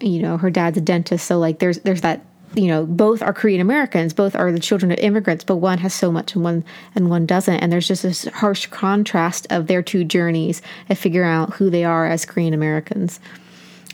you 0.00 0.20
know 0.20 0.36
her 0.36 0.50
dad's 0.50 0.78
a 0.78 0.80
dentist. 0.80 1.26
So 1.26 1.38
like 1.38 1.58
there's 1.58 1.78
there's 1.80 2.02
that 2.02 2.24
you 2.54 2.66
know 2.66 2.84
both 2.84 3.22
are 3.22 3.32
Korean 3.32 3.60
Americans, 3.60 4.12
both 4.12 4.36
are 4.36 4.52
the 4.52 4.60
children 4.60 4.92
of 4.92 4.98
immigrants, 4.98 5.44
but 5.44 5.56
one 5.56 5.78
has 5.78 5.94
so 5.94 6.12
much 6.12 6.34
and 6.34 6.44
one 6.44 6.64
and 6.94 7.08
one 7.08 7.24
doesn't. 7.24 7.56
And 7.56 7.72
there's 7.72 7.88
just 7.88 8.02
this 8.02 8.24
harsh 8.26 8.66
contrast 8.66 9.46
of 9.50 9.66
their 9.66 9.82
two 9.82 10.04
journeys 10.04 10.60
and 10.88 10.98
figuring 10.98 11.30
out 11.30 11.54
who 11.54 11.70
they 11.70 11.84
are 11.84 12.06
as 12.06 12.26
Korean 12.26 12.54
Americans. 12.54 13.20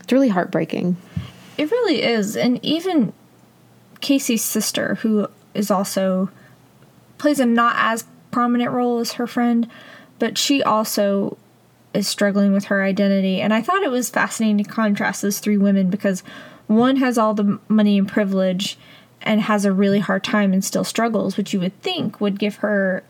It's 0.00 0.12
really 0.12 0.28
heartbreaking. 0.28 0.96
It 1.56 1.70
really 1.70 2.02
is. 2.02 2.36
And 2.36 2.62
even 2.64 3.12
Casey's 4.00 4.44
sister, 4.44 4.96
who 4.96 5.28
is 5.54 5.70
also 5.70 6.30
plays 7.18 7.40
a 7.40 7.46
not 7.46 7.76
as 7.78 8.04
prominent 8.30 8.72
role 8.72 8.98
as 8.98 9.12
her 9.12 9.26
friend, 9.26 9.68
but 10.18 10.36
she 10.36 10.62
also 10.62 11.36
is 11.94 12.08
struggling 12.08 12.52
with 12.52 12.64
her 12.64 12.82
identity. 12.82 13.40
And 13.40 13.54
I 13.54 13.62
thought 13.62 13.82
it 13.82 13.90
was 13.90 14.10
fascinating 14.10 14.58
to 14.58 14.70
contrast 14.70 15.22
those 15.22 15.38
three 15.38 15.56
women 15.56 15.90
because 15.90 16.22
one 16.66 16.96
has 16.96 17.16
all 17.16 17.34
the 17.34 17.58
money 17.68 17.98
and 17.98 18.08
privilege 18.08 18.76
and 19.22 19.40
has 19.42 19.64
a 19.64 19.72
really 19.72 20.00
hard 20.00 20.24
time 20.24 20.52
and 20.52 20.64
still 20.64 20.84
struggles, 20.84 21.36
which 21.36 21.52
you 21.52 21.60
would 21.60 21.80
think 21.82 22.20
would 22.20 22.38
give 22.38 22.56
her 22.56 23.04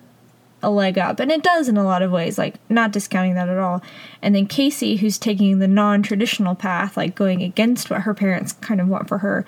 a 0.64 0.70
leg 0.70 0.98
up. 0.98 1.20
And 1.20 1.30
it 1.30 1.42
does 1.42 1.68
in 1.68 1.76
a 1.76 1.84
lot 1.84 2.02
of 2.02 2.10
ways, 2.10 2.38
like 2.38 2.54
not 2.70 2.92
discounting 2.92 3.34
that 3.34 3.48
at 3.48 3.58
all. 3.58 3.82
And 4.22 4.34
then 4.34 4.46
Casey, 4.46 4.96
who's 4.96 5.18
taking 5.18 5.58
the 5.58 5.68
non 5.68 6.02
traditional 6.02 6.54
path, 6.54 6.96
like 6.96 7.14
going 7.14 7.42
against 7.42 7.90
what 7.90 8.02
her 8.02 8.14
parents 8.14 8.52
kind 8.52 8.80
of 8.80 8.88
want 8.88 9.08
for 9.08 9.18
her. 9.18 9.44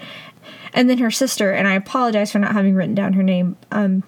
And 0.72 0.88
then 0.88 0.98
her 0.98 1.10
sister, 1.10 1.52
and 1.52 1.66
I 1.66 1.74
apologize 1.74 2.30
for 2.30 2.38
not 2.38 2.52
having 2.52 2.74
written 2.74 2.94
down 2.94 3.14
her 3.14 3.22
name, 3.22 3.56
um, 3.72 4.02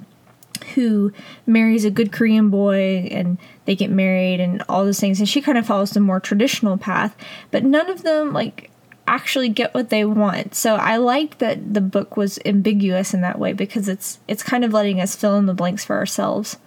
who 0.74 1.12
marries 1.46 1.84
a 1.84 1.90
good 1.90 2.12
Korean 2.12 2.50
boy 2.50 3.08
and 3.10 3.38
they 3.64 3.74
get 3.74 3.90
married 3.90 4.40
and 4.40 4.62
all 4.68 4.84
those 4.84 5.00
things. 5.00 5.18
And 5.18 5.28
she 5.28 5.40
kind 5.40 5.58
of 5.58 5.66
follows 5.66 5.90
the 5.90 6.00
more 6.00 6.20
traditional 6.20 6.76
path, 6.76 7.16
but 7.50 7.64
none 7.64 7.90
of 7.90 8.02
them, 8.02 8.32
like, 8.32 8.70
actually 9.08 9.48
get 9.48 9.74
what 9.74 9.88
they 9.88 10.04
want. 10.04 10.54
So 10.54 10.76
I 10.76 10.98
like 10.98 11.38
that 11.38 11.74
the 11.74 11.80
book 11.80 12.16
was 12.16 12.38
ambiguous 12.44 13.14
in 13.14 13.22
that 13.22 13.38
way 13.38 13.54
because 13.54 13.88
it's 13.88 14.20
it's 14.28 14.42
kind 14.42 14.64
of 14.64 14.72
letting 14.72 15.00
us 15.00 15.16
fill 15.16 15.36
in 15.36 15.46
the 15.46 15.54
blanks 15.54 15.84
for 15.84 15.96
ourselves. 15.96 16.58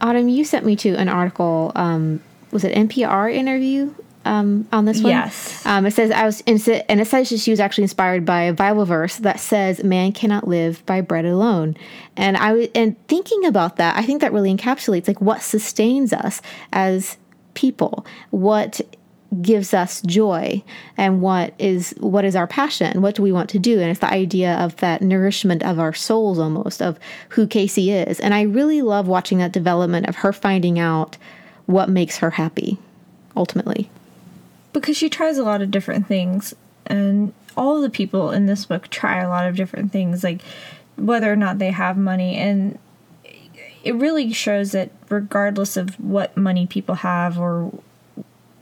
Autumn, 0.00 0.28
you 0.28 0.44
sent 0.44 0.64
me 0.64 0.76
to 0.76 0.94
an 0.94 1.08
article. 1.08 1.72
Um, 1.74 2.20
was 2.50 2.64
it 2.64 2.74
NPR 2.74 3.32
interview 3.32 3.94
um, 4.24 4.68
on 4.72 4.84
this 4.84 5.02
one. 5.02 5.12
Yes. 5.12 5.64
Um, 5.64 5.86
it 5.86 5.92
says 5.92 6.10
I 6.10 6.24
was, 6.24 6.42
and 6.46 7.00
it 7.00 7.06
says 7.06 7.42
she 7.42 7.50
was 7.50 7.60
actually 7.60 7.84
inspired 7.84 8.26
by 8.26 8.42
a 8.42 8.52
Bible 8.52 8.84
verse 8.84 9.16
that 9.16 9.40
says, 9.40 9.82
"Man 9.82 10.12
cannot 10.12 10.46
live 10.46 10.84
by 10.86 11.00
bread 11.00 11.24
alone." 11.24 11.76
And 12.16 12.36
I 12.36 12.52
was, 12.52 12.68
and 12.74 12.96
thinking 13.08 13.46
about 13.46 13.76
that, 13.76 13.96
I 13.96 14.02
think 14.02 14.20
that 14.20 14.32
really 14.32 14.54
encapsulates 14.54 15.08
like 15.08 15.20
what 15.20 15.42
sustains 15.42 16.12
us 16.12 16.42
as 16.72 17.16
people, 17.54 18.04
what 18.30 18.80
gives 19.42 19.72
us 19.72 20.02
joy 20.02 20.62
and 20.96 21.22
what 21.22 21.54
is 21.58 21.94
what 22.00 22.24
is 22.24 22.34
our 22.34 22.46
passion? 22.46 23.00
What 23.00 23.14
do 23.14 23.22
we 23.22 23.32
want 23.32 23.48
to 23.50 23.58
do? 23.58 23.78
And 23.80 23.90
it's 23.90 24.00
the 24.00 24.12
idea 24.12 24.54
of 24.54 24.76
that 24.76 25.02
nourishment 25.02 25.62
of 25.62 25.78
our 25.78 25.94
souls 25.94 26.38
almost 26.38 26.82
of 26.82 26.98
who 27.30 27.46
casey 27.46 27.92
is. 27.92 28.18
And 28.18 28.34
i 28.34 28.42
really 28.42 28.82
love 28.82 29.06
watching 29.06 29.38
that 29.38 29.52
development 29.52 30.08
of 30.08 30.16
her 30.16 30.32
finding 30.32 30.78
out 30.78 31.16
what 31.66 31.88
makes 31.88 32.18
her 32.18 32.30
happy 32.30 32.78
ultimately. 33.36 33.88
Because 34.72 34.96
she 34.96 35.08
tries 35.08 35.38
a 35.38 35.44
lot 35.44 35.62
of 35.62 35.70
different 35.70 36.06
things 36.06 36.54
and 36.86 37.32
all 37.56 37.80
the 37.80 37.90
people 37.90 38.30
in 38.30 38.46
this 38.46 38.66
book 38.66 38.88
try 38.88 39.20
a 39.20 39.28
lot 39.28 39.46
of 39.46 39.54
different 39.54 39.92
things 39.92 40.24
like 40.24 40.40
whether 40.96 41.32
or 41.32 41.36
not 41.36 41.58
they 41.58 41.70
have 41.70 41.96
money. 41.96 42.36
And 42.36 42.78
it 43.84 43.94
really 43.94 44.32
shows 44.32 44.72
that 44.72 44.90
regardless 45.08 45.76
of 45.76 45.98
what 46.00 46.36
money 46.36 46.66
people 46.66 46.96
have 46.96 47.38
or 47.38 47.72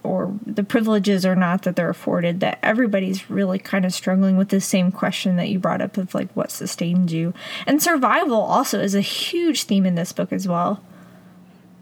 or 0.09 0.35
the 0.45 0.65
privileges 0.65 1.27
or 1.27 1.37
not 1.37 1.63
that 1.63 1.77
they're 1.77 1.91
afforded 1.91 2.41
that 2.41 2.59
everybody's 2.63 3.31
really 3.31 3.59
kind 3.59 3.85
of 3.85 3.93
struggling 3.93 4.37
with 4.37 4.49
the 4.49 4.61
same 4.61 4.91
question 4.91 5.37
that 5.37 5.49
you 5.49 5.59
brought 5.59 5.81
up 5.81 5.97
of 5.97 6.15
like 6.15 6.31
what 6.33 6.51
sustains 6.51 7.13
you. 7.13 7.35
And 7.67 7.83
survival 7.83 8.41
also 8.41 8.81
is 8.81 8.95
a 8.95 9.01
huge 9.01 9.65
theme 9.65 9.87
in 9.87 9.95
this 9.95 10.13
book 10.13 10.33
as 10.33 10.49
well. 10.49 10.83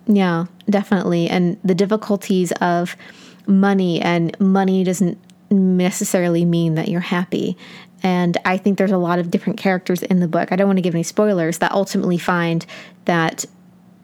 Yeah 0.07 0.47
definitely. 0.69 1.29
And 1.29 1.59
the 1.65 1.75
difficulties 1.75 2.53
of 2.53 2.97
money 3.47 4.01
and 4.01 4.39
money 4.41 4.85
doesn't 4.85 5.19
necessarily 5.51 6.45
mean 6.45 6.75
that 6.75 6.89
you're 6.89 7.01
happy. 7.01 7.57
And 8.03 8.37
I 8.45 8.57
think 8.57 8.79
there's 8.79 8.91
a 8.91 8.99
lot 8.99 9.19
of 9.19 9.31
different 9.31 9.59
characters 9.59 10.03
in 10.03 10.21
the 10.21 10.29
book. 10.29 10.53
I 10.53 10.57
don't 10.57 10.67
want 10.67 10.79
to 10.79 10.83
give 10.83 10.95
any 10.95 11.03
spoilers 11.03 11.59
that 11.59 11.73
ultimately 11.73 12.19
find 12.19 12.67
that 13.05 13.45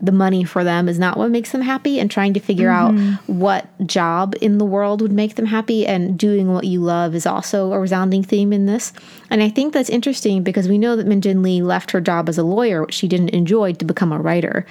the 0.02 0.12
money 0.12 0.42
for 0.42 0.64
them 0.64 0.88
is 0.88 0.98
not 0.98 1.16
what 1.16 1.30
makes 1.30 1.52
them 1.52 1.62
happy 1.62 2.00
and 2.00 2.10
trying 2.10 2.34
to 2.34 2.40
figure 2.40 2.68
mm-hmm. 2.68 3.14
out 3.14 3.28
what 3.28 3.86
job 3.86 4.34
in 4.40 4.58
the 4.58 4.64
world 4.64 5.00
would 5.00 5.12
make 5.12 5.36
them 5.36 5.46
happy 5.46 5.86
and 5.86 6.18
doing 6.18 6.52
what 6.52 6.64
you 6.64 6.80
love 6.80 7.14
is 7.14 7.24
also 7.24 7.72
a 7.72 7.78
resounding 7.78 8.24
theme 8.24 8.52
in 8.52 8.66
this. 8.66 8.92
And 9.30 9.42
I 9.42 9.48
think 9.48 9.72
that's 9.72 9.88
interesting 9.88 10.42
because 10.42 10.68
we 10.68 10.76
know 10.76 10.96
that 10.96 11.06
Min 11.06 11.20
Jin 11.20 11.40
Lee 11.42 11.62
left 11.62 11.92
her 11.92 12.00
job 12.00 12.28
as 12.28 12.36
a 12.36 12.42
lawyer, 12.42 12.82
which 12.82 12.94
she 12.94 13.06
didn't 13.06 13.30
enjoy, 13.30 13.74
to 13.74 13.84
become 13.84 14.12
a 14.12 14.18
writer. 14.18 14.66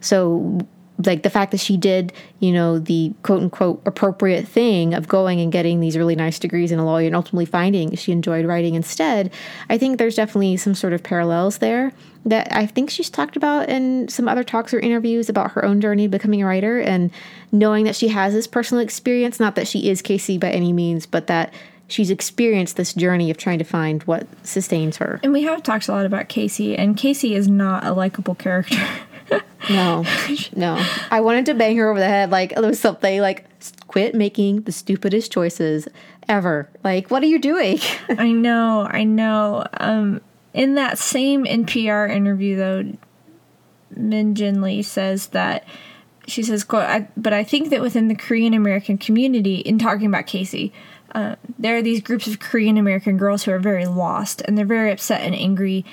So 0.00 0.66
like 1.06 1.22
the 1.22 1.30
fact 1.30 1.50
that 1.50 1.60
she 1.60 1.76
did, 1.76 2.12
you 2.40 2.52
know, 2.52 2.78
the 2.78 3.12
quote 3.22 3.42
unquote 3.42 3.82
appropriate 3.86 4.48
thing 4.48 4.94
of 4.94 5.08
going 5.08 5.40
and 5.40 5.52
getting 5.52 5.80
these 5.80 5.96
really 5.96 6.16
nice 6.16 6.38
degrees 6.38 6.72
in 6.72 6.78
a 6.78 6.84
lawyer 6.84 7.06
and 7.06 7.16
ultimately 7.16 7.46
finding 7.46 7.94
she 7.96 8.12
enjoyed 8.12 8.46
writing 8.46 8.74
instead, 8.74 9.30
I 9.68 9.76
think 9.76 9.98
there's 9.98 10.16
definitely 10.16 10.56
some 10.56 10.74
sort 10.74 10.94
of 10.94 11.02
parallels 11.02 11.58
there 11.58 11.92
that 12.24 12.48
I 12.52 12.66
think 12.66 12.90
she's 12.90 13.10
talked 13.10 13.36
about 13.36 13.68
in 13.68 14.08
some 14.08 14.28
other 14.28 14.44
talks 14.44 14.74
or 14.74 14.80
interviews 14.80 15.28
about 15.28 15.52
her 15.52 15.64
own 15.64 15.80
journey 15.80 16.06
becoming 16.06 16.42
a 16.42 16.46
writer 16.46 16.78
and 16.78 17.10
knowing 17.50 17.84
that 17.84 17.96
she 17.96 18.08
has 18.08 18.34
this 18.34 18.46
personal 18.46 18.82
experience, 18.82 19.40
not 19.40 19.54
that 19.54 19.66
she 19.66 19.88
is 19.88 20.02
Casey 20.02 20.36
by 20.36 20.50
any 20.50 20.72
means, 20.72 21.06
but 21.06 21.26
that 21.28 21.52
she's 21.88 22.10
experienced 22.10 22.76
this 22.76 22.94
journey 22.94 23.30
of 23.30 23.36
trying 23.36 23.58
to 23.58 23.64
find 23.64 24.02
what 24.04 24.26
sustains 24.46 24.98
her. 24.98 25.20
And 25.22 25.32
we 25.32 25.42
have 25.42 25.62
talked 25.62 25.88
a 25.88 25.92
lot 25.92 26.06
about 26.06 26.28
Casey, 26.28 26.76
and 26.76 26.96
Casey 26.96 27.34
is 27.34 27.48
not 27.48 27.84
a 27.84 27.92
likable 27.92 28.34
character. 28.34 28.76
no, 29.70 30.04
no. 30.54 30.84
I 31.10 31.20
wanted 31.20 31.46
to 31.46 31.54
bang 31.54 31.76
her 31.76 31.90
over 31.90 31.98
the 31.98 32.08
head 32.08 32.30
like 32.30 32.52
it 32.52 32.60
was 32.60 32.78
something 32.78 33.20
like 33.20 33.46
quit 33.86 34.14
making 34.14 34.62
the 34.62 34.72
stupidest 34.72 35.32
choices 35.32 35.88
ever. 36.28 36.70
Like, 36.84 37.10
what 37.10 37.22
are 37.22 37.26
you 37.26 37.38
doing? 37.38 37.78
I 38.08 38.30
know, 38.32 38.86
I 38.88 39.04
know. 39.04 39.64
Um, 39.78 40.20
in 40.52 40.74
that 40.74 40.98
same 40.98 41.44
NPR 41.44 42.10
interview, 42.10 42.56
though, 42.56 42.92
Min 43.96 44.34
Jin 44.34 44.60
Lee 44.60 44.82
says 44.82 45.28
that 45.28 45.64
she 46.26 46.42
says, 46.42 46.64
"quote 46.64 46.84
I, 46.84 47.08
But 47.16 47.32
I 47.32 47.44
think 47.44 47.70
that 47.70 47.80
within 47.80 48.08
the 48.08 48.14
Korean 48.14 48.54
American 48.54 48.98
community, 48.98 49.56
in 49.56 49.78
talking 49.78 50.06
about 50.06 50.26
Casey, 50.26 50.72
uh, 51.14 51.36
there 51.58 51.76
are 51.76 51.82
these 51.82 52.00
groups 52.00 52.26
of 52.26 52.38
Korean 52.38 52.78
American 52.78 53.16
girls 53.16 53.44
who 53.44 53.50
are 53.52 53.58
very 53.58 53.86
lost 53.86 54.42
and 54.42 54.56
they're 54.56 54.64
very 54.64 54.92
upset 54.92 55.22
and 55.22 55.34
angry, 55.34 55.84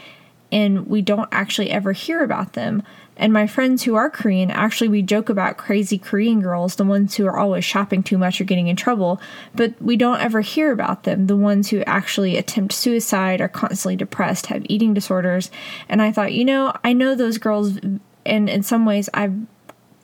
and 0.52 0.88
we 0.88 1.02
don't 1.02 1.30
actually 1.32 1.72
ever 1.72 1.94
hear 1.94 2.24
about 2.24 2.54
them." 2.54 2.84
And 3.18 3.34
my 3.34 3.48
friends 3.48 3.84
who 3.84 3.96
are 3.96 4.10
Korean, 4.10 4.52
actually, 4.52 4.88
we 4.88 5.02
joke 5.02 5.28
about 5.28 5.58
crazy 5.58 5.98
Korean 5.98 6.40
girls, 6.40 6.76
the 6.76 6.86
ones 6.86 7.16
who 7.16 7.26
are 7.26 7.38
always 7.38 7.66
shopping 7.66 8.04
too 8.04 8.18
much 8.18 8.40
or 8.40 8.44
getting 8.44 8.68
in 8.68 8.76
trouble, 8.76 9.20
but 9.56 9.74
we 9.82 9.98
don't 9.98 10.22
ever 10.22 10.42
hear 10.42 10.72
about 10.72 11.04
them, 11.04 11.28
the 11.28 11.36
ones 11.36 11.70
who 11.70 11.82
actually 11.82 12.38
attempt 12.38 12.74
suicide, 12.74 13.42
are 13.42 13.48
constantly 13.48 13.96
depressed, 13.96 14.46
have 14.46 14.66
eating 14.70 14.94
disorders. 14.94 15.50
And 15.90 16.02
I 16.02 16.12
thought, 16.12 16.34
you 16.34 16.46
know, 16.46 16.74
I 16.84 16.94
know 16.94 17.16
those 17.16 17.40
girls, 17.40 17.78
and 18.26 18.50
in 18.50 18.62
some 18.62 18.86
ways, 18.86 19.10
I've 19.14 19.36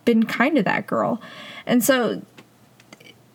been 0.05 0.24
kind 0.24 0.58
of 0.58 0.65
that 0.65 0.88
girl. 0.88 1.22
And 1.65 1.84
so 1.84 2.24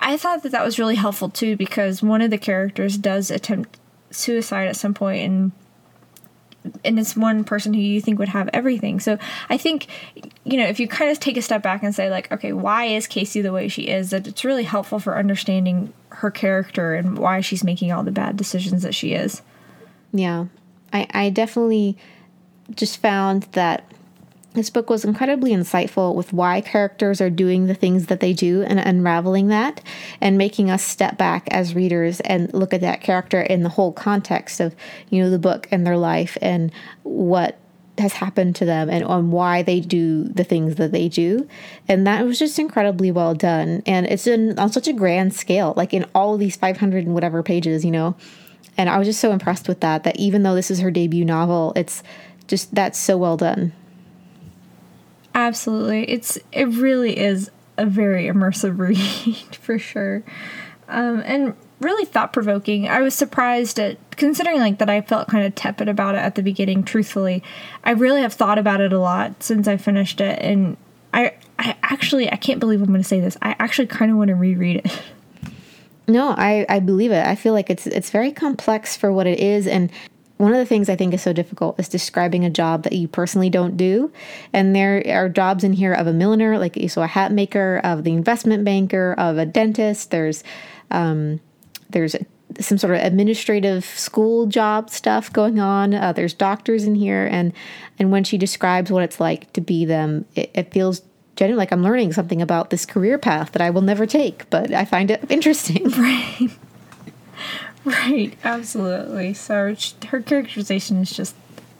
I 0.00 0.16
thought 0.16 0.42
that 0.42 0.52
that 0.52 0.64
was 0.64 0.78
really 0.78 0.96
helpful 0.96 1.30
too, 1.30 1.56
because 1.56 2.02
one 2.02 2.20
of 2.20 2.30
the 2.30 2.38
characters 2.38 2.98
does 2.98 3.30
attempt 3.30 3.78
suicide 4.10 4.66
at 4.66 4.76
some 4.76 4.94
point, 4.94 5.24
and 5.24 5.52
and 6.84 6.98
it's 6.98 7.16
one 7.16 7.44
person 7.44 7.74
who 7.74 7.80
you 7.80 8.00
think 8.00 8.18
would 8.18 8.28
have 8.28 8.48
everything. 8.52 9.00
So 9.00 9.18
I 9.48 9.56
think, 9.56 9.86
you 10.44 10.56
know, 10.56 10.66
if 10.66 10.80
you 10.80 10.88
kind 10.88 11.10
of 11.10 11.20
take 11.20 11.36
a 11.36 11.42
step 11.42 11.62
back 11.62 11.82
and 11.82 11.94
say, 11.94 12.10
like, 12.10 12.30
okay, 12.32 12.52
why 12.52 12.84
is 12.86 13.06
Casey 13.06 13.40
the 13.40 13.52
way 13.52 13.68
she 13.68 13.82
is, 13.88 14.10
that 14.10 14.26
it's 14.26 14.44
really 14.44 14.64
helpful 14.64 14.98
for 14.98 15.18
understanding 15.18 15.92
her 16.10 16.30
character 16.30 16.94
and 16.94 17.18
why 17.18 17.40
she's 17.40 17.62
making 17.62 17.92
all 17.92 18.02
the 18.02 18.10
bad 18.10 18.36
decisions 18.36 18.82
that 18.82 18.94
she 18.94 19.12
is. 19.12 19.42
Yeah. 20.12 20.46
I, 20.92 21.06
I 21.10 21.30
definitely 21.30 21.96
just 22.74 23.00
found 23.00 23.44
that 23.52 23.90
this 24.54 24.70
book 24.70 24.88
was 24.88 25.04
incredibly 25.04 25.52
insightful 25.52 26.14
with 26.14 26.32
why 26.32 26.60
characters 26.60 27.20
are 27.20 27.30
doing 27.30 27.66
the 27.66 27.74
things 27.74 28.06
that 28.06 28.20
they 28.20 28.32
do 28.32 28.62
and 28.62 28.80
unraveling 28.80 29.48
that 29.48 29.82
and 30.20 30.38
making 30.38 30.70
us 30.70 30.82
step 30.82 31.18
back 31.18 31.46
as 31.50 31.74
readers 31.74 32.20
and 32.20 32.52
look 32.54 32.72
at 32.72 32.80
that 32.80 33.00
character 33.00 33.40
in 33.40 33.62
the 33.62 33.68
whole 33.68 33.92
context 33.92 34.58
of, 34.58 34.74
you 35.10 35.22
know, 35.22 35.30
the 35.30 35.38
book 35.38 35.68
and 35.70 35.86
their 35.86 35.98
life 35.98 36.38
and 36.40 36.72
what 37.02 37.58
has 37.98 38.14
happened 38.14 38.56
to 38.56 38.64
them 38.64 38.88
and 38.88 39.04
on 39.04 39.30
why 39.30 39.62
they 39.62 39.80
do 39.80 40.24
the 40.24 40.44
things 40.44 40.76
that 40.76 40.92
they 40.92 41.08
do. 41.08 41.46
And 41.86 42.06
that 42.06 42.24
was 42.24 42.38
just 42.38 42.58
incredibly 42.58 43.10
well 43.10 43.34
done. 43.34 43.82
And 43.86 44.06
it's 44.06 44.26
in, 44.26 44.58
on 44.58 44.72
such 44.72 44.88
a 44.88 44.92
grand 44.92 45.34
scale, 45.34 45.74
like 45.76 45.92
in 45.92 46.06
all 46.14 46.36
these 46.36 46.56
500 46.56 47.04
and 47.04 47.14
whatever 47.14 47.42
pages, 47.42 47.84
you 47.84 47.90
know. 47.90 48.16
And 48.76 48.88
I 48.88 48.98
was 48.98 49.08
just 49.08 49.20
so 49.20 49.32
impressed 49.32 49.68
with 49.68 49.80
that, 49.80 50.04
that 50.04 50.16
even 50.16 50.42
though 50.42 50.54
this 50.54 50.70
is 50.70 50.80
her 50.80 50.90
debut 50.90 51.24
novel, 51.24 51.72
it's 51.76 52.02
just 52.46 52.74
that's 52.74 52.98
so 52.98 53.18
well 53.18 53.36
done. 53.36 53.72
Absolutely. 55.38 56.02
It's 56.10 56.36
it 56.50 56.64
really 56.64 57.16
is 57.16 57.48
a 57.76 57.86
very 57.86 58.24
immersive 58.24 58.76
read 58.80 59.56
for 59.56 59.78
sure. 59.78 60.24
Um, 60.88 61.22
and 61.24 61.54
really 61.78 62.04
thought 62.04 62.32
provoking. 62.32 62.88
I 62.88 63.00
was 63.00 63.14
surprised 63.14 63.78
at 63.78 63.98
considering 64.16 64.58
like 64.58 64.78
that 64.78 64.90
I 64.90 65.00
felt 65.00 65.28
kind 65.28 65.46
of 65.46 65.54
tepid 65.54 65.88
about 65.88 66.16
it 66.16 66.18
at 66.18 66.34
the 66.34 66.42
beginning, 66.42 66.82
truthfully. 66.82 67.44
I 67.84 67.92
really 67.92 68.20
have 68.20 68.32
thought 68.32 68.58
about 68.58 68.80
it 68.80 68.92
a 68.92 68.98
lot 68.98 69.40
since 69.44 69.68
I 69.68 69.76
finished 69.76 70.20
it 70.20 70.40
and 70.42 70.76
I 71.14 71.34
I 71.56 71.76
actually 71.84 72.32
I 72.32 72.36
can't 72.36 72.58
believe 72.58 72.80
I'm 72.80 72.88
going 72.88 73.00
to 73.00 73.08
say 73.08 73.20
this. 73.20 73.36
I 73.40 73.54
actually 73.60 73.86
kind 73.86 74.10
of 74.10 74.16
want 74.16 74.28
to 74.28 74.34
reread 74.34 74.78
it. 74.84 75.02
No, 76.08 76.30
I, 76.30 76.66
I 76.68 76.80
believe 76.80 77.12
it. 77.12 77.24
I 77.24 77.36
feel 77.36 77.52
like 77.52 77.70
it's 77.70 77.86
it's 77.86 78.10
very 78.10 78.32
complex 78.32 78.96
for 78.96 79.12
what 79.12 79.28
it 79.28 79.38
is 79.38 79.68
and 79.68 79.92
one 80.38 80.52
of 80.52 80.58
the 80.58 80.66
things 80.66 80.88
I 80.88 80.96
think 80.96 81.12
is 81.12 81.22
so 81.22 81.32
difficult 81.32 81.78
is 81.78 81.88
describing 81.88 82.44
a 82.44 82.50
job 82.50 82.84
that 82.84 82.92
you 82.92 83.08
personally 83.08 83.50
don't 83.50 83.76
do. 83.76 84.10
And 84.52 84.74
there 84.74 85.02
are 85.08 85.28
jobs 85.28 85.64
in 85.64 85.72
here 85.72 85.92
of 85.92 86.06
a 86.06 86.12
milliner, 86.12 86.58
like 86.58 86.78
so 86.88 87.02
a 87.02 87.06
hat 87.06 87.32
maker, 87.32 87.80
of 87.84 88.04
the 88.04 88.12
investment 88.12 88.64
banker, 88.64 89.14
of 89.18 89.36
a 89.36 89.44
dentist. 89.44 90.10
There's 90.10 90.42
um, 90.90 91.40
there's 91.90 92.16
some 92.60 92.78
sort 92.78 92.94
of 92.94 93.00
administrative 93.00 93.84
school 93.84 94.46
job 94.46 94.90
stuff 94.90 95.32
going 95.32 95.58
on. 95.58 95.92
Uh, 95.92 96.12
there's 96.12 96.34
doctors 96.34 96.84
in 96.84 96.94
here, 96.94 97.26
and 97.26 97.52
and 97.98 98.12
when 98.12 98.22
she 98.22 98.38
describes 98.38 98.92
what 98.92 99.02
it's 99.02 99.20
like 99.20 99.52
to 99.54 99.60
be 99.60 99.84
them, 99.84 100.24
it, 100.36 100.50
it 100.54 100.72
feels 100.72 101.02
genuinely 101.34 101.62
like 101.62 101.72
I'm 101.72 101.82
learning 101.82 102.12
something 102.12 102.40
about 102.40 102.70
this 102.70 102.86
career 102.86 103.18
path 103.18 103.52
that 103.52 103.62
I 103.62 103.70
will 103.70 103.82
never 103.82 104.06
take, 104.06 104.48
but 104.50 104.72
I 104.72 104.84
find 104.84 105.10
it 105.10 105.24
interesting. 105.30 105.88
Right. 105.90 106.50
Right, 107.84 108.36
absolutely. 108.44 109.34
So 109.34 109.74
her 110.08 110.20
characterization 110.20 110.98
is 110.98 111.10
just 111.10 111.34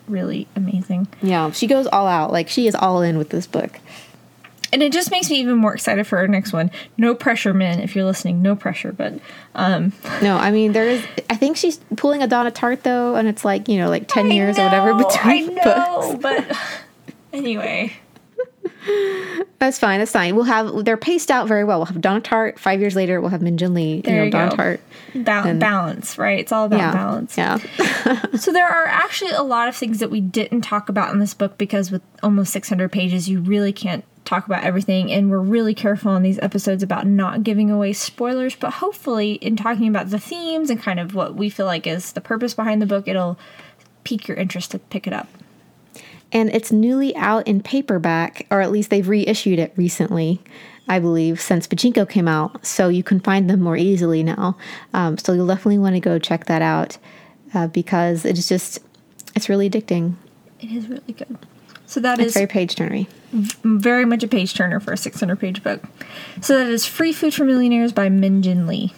really 0.07 0.47
amazing. 0.57 1.09
Yeah, 1.21 1.51
she 1.51 1.67
goes 1.67 1.87
all 1.87 2.07
out. 2.07 2.33
Like 2.33 2.49
she 2.49 2.67
is 2.67 2.75
all 2.75 3.03
in 3.03 3.19
with 3.19 3.29
this 3.31 3.47
book. 3.47 3.79
And 4.73 4.83
it 4.83 4.93
just 4.93 5.11
makes 5.11 5.31
me 5.31 5.37
even 5.41 5.57
more 5.57 5.73
excited 5.75 6.07
for 6.07 6.19
her 6.19 6.29
next 6.29 6.53
one. 6.53 6.71
No 6.99 7.15
pressure, 7.15 7.55
Min, 7.55 7.81
if 7.81 7.97
you're 7.97 8.05
listening. 8.05 8.43
No 8.43 8.55
pressure, 8.55 8.93
but 8.93 9.15
um 9.55 9.93
No, 10.23 10.37
I 10.37 10.51
mean 10.51 10.73
there 10.73 10.89
is 10.89 11.05
I 11.29 11.37
think 11.37 11.57
she's 11.57 11.79
pulling 11.97 12.23
a 12.23 12.27
Donna 12.27 12.51
Tartt 12.51 12.83
though, 12.83 13.15
and 13.17 13.29
it's 13.29 13.45
like, 13.45 13.69
you 13.69 13.79
know, 13.79 13.89
like 13.89 14.09
ten 14.09 14.31
I 14.31 14.35
years 14.35 14.57
know, 14.57 14.65
or 14.65 14.67
whatever 14.67 14.95
between 14.95 15.59
I 15.59 15.63
know, 15.65 16.19
books. 16.19 16.23
but 16.23 16.59
anyway. 17.33 17.93
That's 19.59 19.79
fine. 19.79 19.99
That's 19.99 20.13
fine. 20.13 20.37
We'll 20.37 20.45
have 20.45 20.85
they're 20.85 20.97
paced 20.97 21.31
out 21.33 21.49
very 21.49 21.65
well. 21.65 21.79
We'll 21.79 21.87
have 21.87 22.01
Donna 22.01 22.21
Tartt. 22.21 22.59
Five 22.59 22.81
years 22.81 22.95
later, 22.95 23.21
we'll 23.21 23.31
have 23.31 23.43
Min 23.43 23.59
Jin 23.59 23.75
Lee. 23.75 24.01
There 24.03 24.25
you 24.25 24.31
know, 24.31 24.45
you 24.45 24.51
go. 24.51 24.57
Tartt. 24.57 24.81
Ba- 25.15 25.57
balance, 25.59 26.17
right? 26.17 26.39
It's 26.39 26.53
all 26.53 26.67
about 26.67 26.79
Yeah. 26.79 26.93
balance. 26.93 27.37
Yeah. 27.37 27.59
So 28.39 28.53
there 28.53 28.69
are 28.69 28.87
actually 28.87 29.33
a 29.33 29.43
lot 29.43 29.67
of 29.69 29.75
things 29.75 29.99
that 29.99 30.11
we 30.11 30.21
didn't 30.21 30.61
talk 30.61 30.89
about 30.89 31.13
in 31.13 31.19
this 31.19 31.35
book 31.35 31.59
because 31.59 31.91
with 31.91 32.03
almost 32.23 32.53
600 32.53 32.91
pages, 32.93 33.29
you 33.29 33.41
really 33.41 33.73
can't 33.73 34.05
talk 34.25 34.47
about 34.47 34.63
everything 34.63 35.11
and 35.11 35.31
we're 35.31 35.41
really 35.41 35.75
careful 35.75 36.13
on 36.13 36.23
these 36.23 36.39
episodes 36.41 36.83
about 36.83 37.07
not 37.07 37.43
giving 37.43 37.71
away 37.71 37.93
spoilers, 37.93 38.55
but 38.55 38.75
hopefully 38.75 39.33
in 39.35 39.57
talking 39.57 39.89
about 39.89 40.11
the 40.11 40.19
themes 40.21 40.71
and 40.71 40.81
kind 40.81 41.01
of 41.01 41.15
what 41.15 41.35
we 41.35 41.49
feel 41.51 41.67
like 41.67 41.87
is 41.87 42.13
the 42.13 42.21
purpose 42.21 42.55
behind 42.55 42.81
the 42.81 42.87
book, 42.87 43.09
it'll 43.09 43.39
pique 44.05 44.29
your 44.29 44.37
interest 44.37 44.71
to 44.71 44.79
pick 44.79 45.07
it 45.07 45.13
up. 45.13 45.29
And 46.33 46.51
it's 46.51 46.71
newly 46.73 47.15
out 47.17 47.47
in 47.47 47.63
paperback, 47.63 48.47
or 48.51 48.61
at 48.61 48.71
least 48.71 48.91
they've 48.91 49.09
reissued 49.09 49.59
it 49.59 49.73
recently, 49.77 50.41
I 50.89 50.99
believe, 50.99 51.41
since 51.41 51.67
Pachinko 51.67 52.09
came 52.09 52.29
out. 52.29 52.65
So 52.67 52.89
you 52.89 53.03
can 53.03 53.21
find 53.21 53.49
them 53.49 53.61
more 53.61 53.77
easily 53.77 54.23
now. 54.23 54.57
Um, 54.95 55.17
so 55.19 55.33
you'll 55.33 55.47
definitely 55.47 55.79
want 55.79 55.95
to 55.95 56.01
go 56.01 56.19
check 56.19 56.47
that 56.47 56.63
out 56.63 56.99
uh, 57.55 57.67
because 57.69 58.25
it's 58.25 58.49
just 58.49 58.79
it's 59.35 59.49
really 59.49 59.69
addicting. 59.71 60.15
It 60.61 60.71
is 60.73 60.89
really 60.89 61.13
good. 61.13 61.39
So 61.87 62.01
that 62.01 62.19
It's 62.19 62.29
is 62.29 62.35
very 62.35 62.47
page 62.47 62.75
turnery. 62.75 63.07
very 63.63 64.05
much 64.05 64.23
a 64.23 64.29
page 64.29 64.53
turner 64.55 64.79
for 64.81 64.93
a 64.93 64.97
600 64.97 65.41
page 65.41 65.63
book. 65.63 65.83
So 66.43 66.59
that 66.59 66.67
is 66.67 66.85
Free 66.85 67.13
Food 67.15 67.33
for 67.33 67.45
Millionaires 67.45 67.93
by 67.93 68.11
Min 68.11 68.43
Jin 68.43 68.67
Lee. 68.67 68.93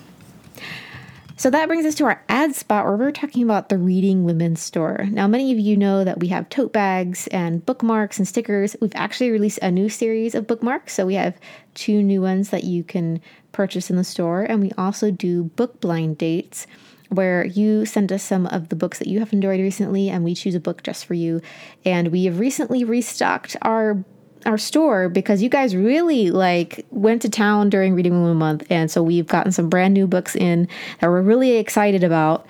So 1.40 1.49
that 1.49 1.68
brings 1.68 1.87
us 1.87 1.94
to 1.94 2.04
our 2.04 2.23
ad 2.28 2.54
spot 2.54 2.85
where 2.85 2.99
we're 2.99 3.12
talking 3.12 3.42
about 3.42 3.70
the 3.70 3.78
Reading 3.78 4.25
Women's 4.25 4.61
Store. 4.61 5.06
Now, 5.11 5.26
many 5.26 5.50
of 5.52 5.59
you 5.59 5.75
know 5.75 6.04
that 6.04 6.20
we 6.20 6.28
have 6.28 6.50
tote 6.50 6.70
bags 6.70 7.28
and 7.28 7.64
bookmarks 7.64 8.18
and 8.18 8.28
stickers. 8.28 8.76
We've 8.78 8.92
actually 8.94 9.30
released 9.30 9.59
a 9.62 9.70
new 9.70 9.88
series 9.88 10.35
of 10.35 10.47
bookmarks. 10.47 10.92
So 10.92 11.06
we 11.06 11.14
have 11.14 11.40
two 11.73 12.02
new 12.02 12.20
ones 12.20 12.50
that 12.50 12.64
you 12.64 12.85
can 12.85 13.23
purchase 13.52 13.88
in 13.88 13.97
the 13.97 14.04
store. 14.04 14.42
And 14.42 14.61
we 14.61 14.70
also 14.73 15.11
do 15.11 15.44
book 15.44 15.80
blind 15.80 16.18
dates 16.18 16.66
where 17.09 17.47
you 17.47 17.87
send 17.87 18.12
us 18.12 18.23
some 18.23 18.47
of 18.49 18.68
the 18.68 18.76
books 18.76 18.99
that 18.99 19.09
you 19.09 19.20
have 19.20 19.32
enjoyed 19.32 19.61
recently 19.61 20.11
and 20.11 20.25
we 20.25 20.35
choose 20.35 20.54
a 20.54 20.61
book 20.61 20.82
just 20.82 21.06
for 21.06 21.14
you. 21.14 21.40
And 21.87 22.09
we 22.09 22.26
have 22.26 22.38
recently 22.38 22.85
restocked 22.85 23.56
our 23.62 24.04
our 24.47 24.59
store 24.59 25.09
because 25.09 25.42
you 25.42 25.49
guys 25.49 25.76
really 25.76 26.30
like 26.30 26.87
went 26.90 27.23
to 27.23 27.28
town 27.28 27.68
during 27.70 27.94
reading 27.94 28.12
women 28.23 28.37
month 28.37 28.66
and 28.70 28.90
so 28.90 29.02
we've 29.02 29.26
gotten 29.26 29.52
some 29.52 29.68
brand 29.68 29.94
new 29.94 30.06
books 30.06 30.35
in 30.35 30.66
that 31.00 31.09
we're 31.09 31.23
really 31.23 31.56
excited 31.56 32.02
about. 32.04 32.47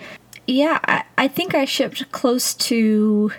Yeah, 0.47 0.78
I, 0.85 1.04
I 1.18 1.28
think 1.28 1.54
I 1.54 1.64
shipped 1.64 2.11
close 2.12 2.54
to 2.54 3.32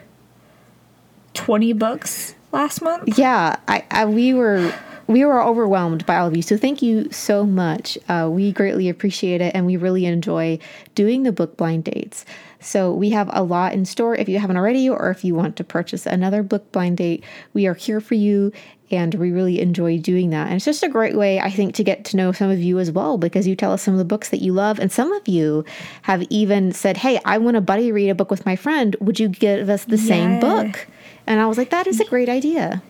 20 1.33 1.73
books 1.73 2.35
last 2.51 2.81
month. 2.81 3.17
yeah 3.17 3.55
i, 3.69 3.83
I 3.89 4.05
we 4.05 4.33
were 4.33 4.73
we 5.07 5.23
were 5.25 5.41
overwhelmed 5.41 6.05
by 6.05 6.17
all 6.17 6.27
of 6.27 6.35
you 6.35 6.41
so 6.41 6.57
thank 6.57 6.81
you 6.81 7.09
so 7.11 7.45
much. 7.45 7.97
Uh, 8.07 8.29
we 8.31 8.51
greatly 8.51 8.87
appreciate 8.89 9.41
it 9.41 9.53
and 9.55 9.65
we 9.65 9.75
really 9.77 10.05
enjoy 10.05 10.57
doing 10.95 11.23
the 11.23 11.31
book 11.31 11.55
blind 11.57 11.83
dates 11.85 12.25
so 12.61 12.93
we 12.93 13.09
have 13.09 13.29
a 13.33 13.43
lot 13.43 13.73
in 13.73 13.85
store 13.85 14.15
if 14.15 14.29
you 14.29 14.39
haven't 14.39 14.57
already 14.57 14.89
or 14.89 15.09
if 15.09 15.23
you 15.23 15.35
want 15.35 15.55
to 15.55 15.63
purchase 15.63 16.05
another 16.05 16.43
book 16.43 16.71
blind 16.71 16.97
date 16.97 17.23
we 17.53 17.67
are 17.67 17.73
here 17.73 17.99
for 17.99 18.15
you 18.15 18.51
and 18.91 19.15
we 19.15 19.31
really 19.31 19.61
enjoy 19.61 19.97
doing 19.97 20.31
that. 20.31 20.47
And 20.47 20.57
it's 20.57 20.65
just 20.65 20.83
a 20.83 20.89
great 20.89 21.15
way 21.15 21.39
i 21.39 21.49
think 21.49 21.75
to 21.75 21.83
get 21.83 22.05
to 22.05 22.17
know 22.17 22.31
some 22.31 22.49
of 22.49 22.59
you 22.59 22.79
as 22.79 22.91
well 22.91 23.17
because 23.17 23.47
you 23.47 23.55
tell 23.55 23.71
us 23.71 23.81
some 23.81 23.93
of 23.93 23.97
the 23.97 24.05
books 24.05 24.29
that 24.29 24.41
you 24.41 24.53
love 24.53 24.79
and 24.79 24.91
some 24.91 25.11
of 25.13 25.27
you 25.27 25.65
have 26.03 26.23
even 26.29 26.71
said 26.71 26.97
hey 26.97 27.19
i 27.25 27.37
want 27.37 27.55
to 27.55 27.61
buddy 27.61 27.91
read 27.91 28.09
a 28.09 28.15
book 28.15 28.29
with 28.29 28.45
my 28.45 28.55
friend. 28.55 28.95
Would 28.99 29.19
you 29.19 29.29
give 29.29 29.69
us 29.69 29.85
the 29.85 29.97
same 29.97 30.39
book? 30.39 30.87
And 31.25 31.39
i 31.39 31.45
was 31.45 31.57
like 31.57 31.69
that 31.69 31.87
is 31.87 31.99
a 31.99 32.05
great 32.05 32.29
idea 32.29 32.81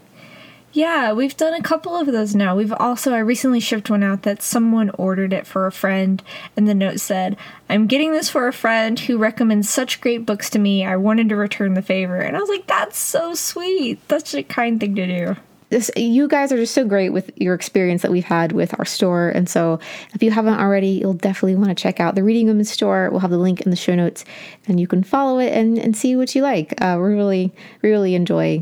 Yeah, 0.74 1.12
we've 1.12 1.36
done 1.36 1.54
a 1.54 1.62
couple 1.62 1.98
of 1.98 2.08
those 2.08 2.34
now. 2.34 2.56
We've 2.56 2.72
also, 2.72 3.14
I 3.14 3.20
recently 3.20 3.60
shipped 3.60 3.90
one 3.90 4.04
out 4.04 4.22
that 4.24 4.42
someone 4.42 4.90
ordered 4.92 5.34
it 5.34 5.46
for 5.46 5.66
a 5.68 5.72
friend, 5.72 6.24
and 6.56 6.66
the 6.66 6.74
note 6.74 7.02
said, 7.02 7.36
I'm 7.70 7.88
getting 7.88 8.14
this 8.14 8.30
for 8.30 8.48
a 8.48 8.54
friend 8.54 8.98
who 8.98 9.18
recommends 9.18 9.70
such 9.70 10.00
great 10.00 10.26
books 10.26 10.50
to 10.52 10.60
me. 10.60 10.86
I 10.86 10.96
wanted 10.96 11.28
to 11.30 11.36
return 11.36 11.74
the 11.74 11.82
favor. 11.82 12.18
And 12.18 12.38
I 12.38 12.40
was 12.40 12.48
like, 12.48 12.68
that's 12.68 12.98
so 12.98 13.34
sweet. 13.34 14.00
That's 14.08 14.34
a 14.34 14.44
kind 14.44 14.80
thing 14.80 14.96
to 14.96 15.06
do. 15.06 15.36
this 15.70 15.92
you 15.98 16.28
guys 16.30 16.52
are 16.54 16.58
just 16.58 16.74
so 16.74 16.86
great 16.86 17.10
with 17.10 17.32
your 17.36 17.54
experience 17.54 18.02
that 18.02 18.12
we've 18.12 18.24
had 18.26 18.52
with 18.54 18.78
our 18.80 18.86
store 18.86 19.30
and 19.30 19.50
so 19.50 19.80
if 20.14 20.22
you 20.24 20.32
haven't 20.32 20.60
already 20.60 20.90
you'll 21.02 21.14
definitely 21.14 21.56
want 21.56 21.70
to 21.70 21.76
check 21.76 22.00
out 22.00 22.16
the 22.16 22.24
reading 22.24 22.48
women's 22.48 22.70
store 22.70 23.10
we'll 23.10 23.20
have 23.22 23.30
the 23.32 23.38
link 23.38 23.62
in 23.62 23.70
the 23.70 23.76
show 23.76 23.96
notes 23.96 24.24
and 24.68 24.80
you 24.80 24.88
can 24.88 25.02
follow 25.04 25.40
it 25.40 25.52
and, 25.54 25.78
and 25.78 25.96
see 25.96 26.16
what 26.16 26.34
you 26.36 26.42
like 26.42 26.74
uh, 26.82 26.98
we 27.02 27.10
really 27.14 27.54
really 27.82 28.16
enjoy 28.16 28.62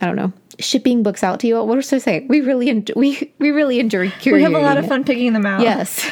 i 0.00 0.06
don't 0.06 0.16
know 0.16 0.32
shipping 0.58 1.02
books 1.02 1.22
out 1.22 1.40
to 1.40 1.46
you 1.46 1.54
what 1.54 1.66
was 1.68 1.92
i 1.92 1.98
say 1.98 2.26
we 2.28 2.40
really 2.40 2.68
enjoy 2.68 2.94
we, 2.96 3.32
we 3.38 3.50
really 3.50 3.78
enjoy 3.78 4.08
curating 4.08 4.32
We 4.32 4.42
have 4.42 4.54
a 4.54 4.58
lot 4.58 4.76
of 4.76 4.86
fun 4.86 5.04
picking 5.04 5.32
them 5.32 5.46
out. 5.46 5.60
Yes. 5.60 6.04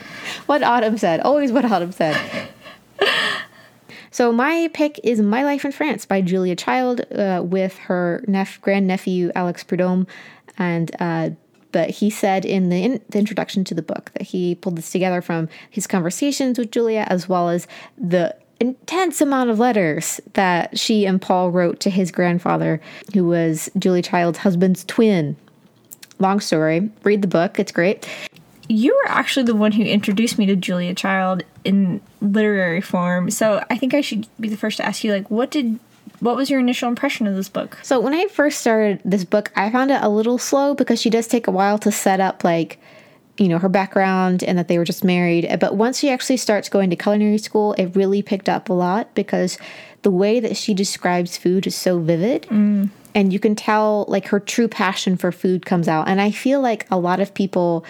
what 0.46 0.62
Autumn 0.62 0.98
said. 0.98 1.20
Always 1.20 1.52
what 1.52 1.64
Autumn 1.64 1.92
said. 1.92 2.16
So 4.10 4.32
my 4.32 4.68
pick 4.74 4.98
is 5.04 5.20
My 5.20 5.44
Life 5.44 5.64
in 5.64 5.70
France 5.70 6.04
by 6.04 6.22
Julia 6.22 6.56
Child 6.56 7.02
uh, 7.12 7.40
with 7.44 7.76
her 7.78 8.24
nep- 8.26 8.60
grandnephew 8.60 9.30
Alex 9.36 9.62
Prud'homme, 9.62 10.08
and 10.56 10.90
uh, 10.98 11.30
but 11.70 11.90
he 11.90 12.10
said 12.10 12.44
in 12.44 12.68
the, 12.68 12.82
in 12.82 13.00
the 13.10 13.18
introduction 13.18 13.62
to 13.64 13.74
the 13.74 13.82
book 13.82 14.10
that 14.14 14.22
he 14.22 14.56
pulled 14.56 14.76
this 14.76 14.90
together 14.90 15.20
from 15.20 15.48
his 15.70 15.86
conversations 15.86 16.58
with 16.58 16.72
Julia 16.72 17.06
as 17.08 17.28
well 17.28 17.48
as 17.48 17.68
the 17.96 18.34
intense 18.60 19.20
amount 19.20 19.50
of 19.50 19.58
letters 19.58 20.20
that 20.34 20.78
she 20.78 21.06
and 21.06 21.20
Paul 21.20 21.50
wrote 21.50 21.80
to 21.80 21.90
his 21.90 22.10
grandfather, 22.10 22.80
who 23.14 23.24
was 23.26 23.70
Julia 23.78 24.02
Child's 24.02 24.38
husband's 24.38 24.84
twin. 24.84 25.36
Long 26.18 26.40
story. 26.40 26.90
Read 27.04 27.22
the 27.22 27.28
book; 27.28 27.58
it's 27.58 27.72
great. 27.72 28.08
You 28.68 28.94
were 28.94 29.10
actually 29.10 29.44
the 29.44 29.54
one 29.54 29.72
who 29.72 29.82
introduced 29.82 30.38
me 30.38 30.46
to 30.46 30.56
Julia 30.56 30.94
Child 30.94 31.42
in 31.64 32.00
literary 32.20 32.80
form. 32.80 33.30
So 33.30 33.64
I 33.70 33.78
think 33.78 33.94
I 33.94 34.00
should 34.00 34.26
be 34.38 34.48
the 34.48 34.56
first 34.56 34.76
to 34.78 34.84
ask 34.84 35.04
you, 35.04 35.12
like, 35.12 35.30
what 35.30 35.50
did, 35.50 35.78
what 36.20 36.36
was 36.36 36.50
your 36.50 36.60
initial 36.60 36.88
impression 36.88 37.26
of 37.26 37.34
this 37.34 37.48
book? 37.48 37.78
So 37.82 37.98
when 38.00 38.12
I 38.12 38.26
first 38.26 38.60
started 38.60 39.00
this 39.04 39.24
book, 39.24 39.52
I 39.56 39.70
found 39.70 39.90
it 39.90 40.02
a 40.02 40.08
little 40.08 40.38
slow 40.38 40.74
because 40.74 41.00
she 41.00 41.08
does 41.08 41.26
take 41.26 41.46
a 41.46 41.50
while 41.50 41.78
to 41.78 41.92
set 41.92 42.20
up 42.20 42.44
like 42.44 42.78
you 43.38 43.48
know 43.48 43.58
her 43.58 43.68
background 43.68 44.42
and 44.42 44.58
that 44.58 44.68
they 44.68 44.78
were 44.78 44.84
just 44.84 45.04
married. 45.04 45.48
But 45.60 45.76
once 45.76 45.98
she 45.98 46.10
actually 46.10 46.36
starts 46.36 46.68
going 46.68 46.90
to 46.90 46.96
culinary 46.96 47.38
school, 47.38 47.72
it 47.74 47.96
really 47.96 48.22
picked 48.22 48.48
up 48.48 48.68
a 48.68 48.72
lot 48.72 49.14
because 49.14 49.58
the 50.02 50.10
way 50.10 50.40
that 50.40 50.56
she 50.56 50.74
describes 50.74 51.36
food 51.36 51.66
is 51.66 51.74
so 51.74 51.98
vivid. 51.98 52.42
Mm. 52.42 52.90
And 53.14 53.32
you 53.32 53.40
can 53.40 53.54
tell 53.54 54.04
like 54.08 54.28
her 54.28 54.38
true 54.38 54.68
passion 54.68 55.16
for 55.16 55.32
food 55.32 55.66
comes 55.66 55.88
out. 55.88 56.08
And 56.08 56.20
I 56.20 56.30
feel 56.30 56.60
like 56.60 56.86
a 56.90 56.98
lot 56.98 57.20
of 57.20 57.34
people 57.34 57.84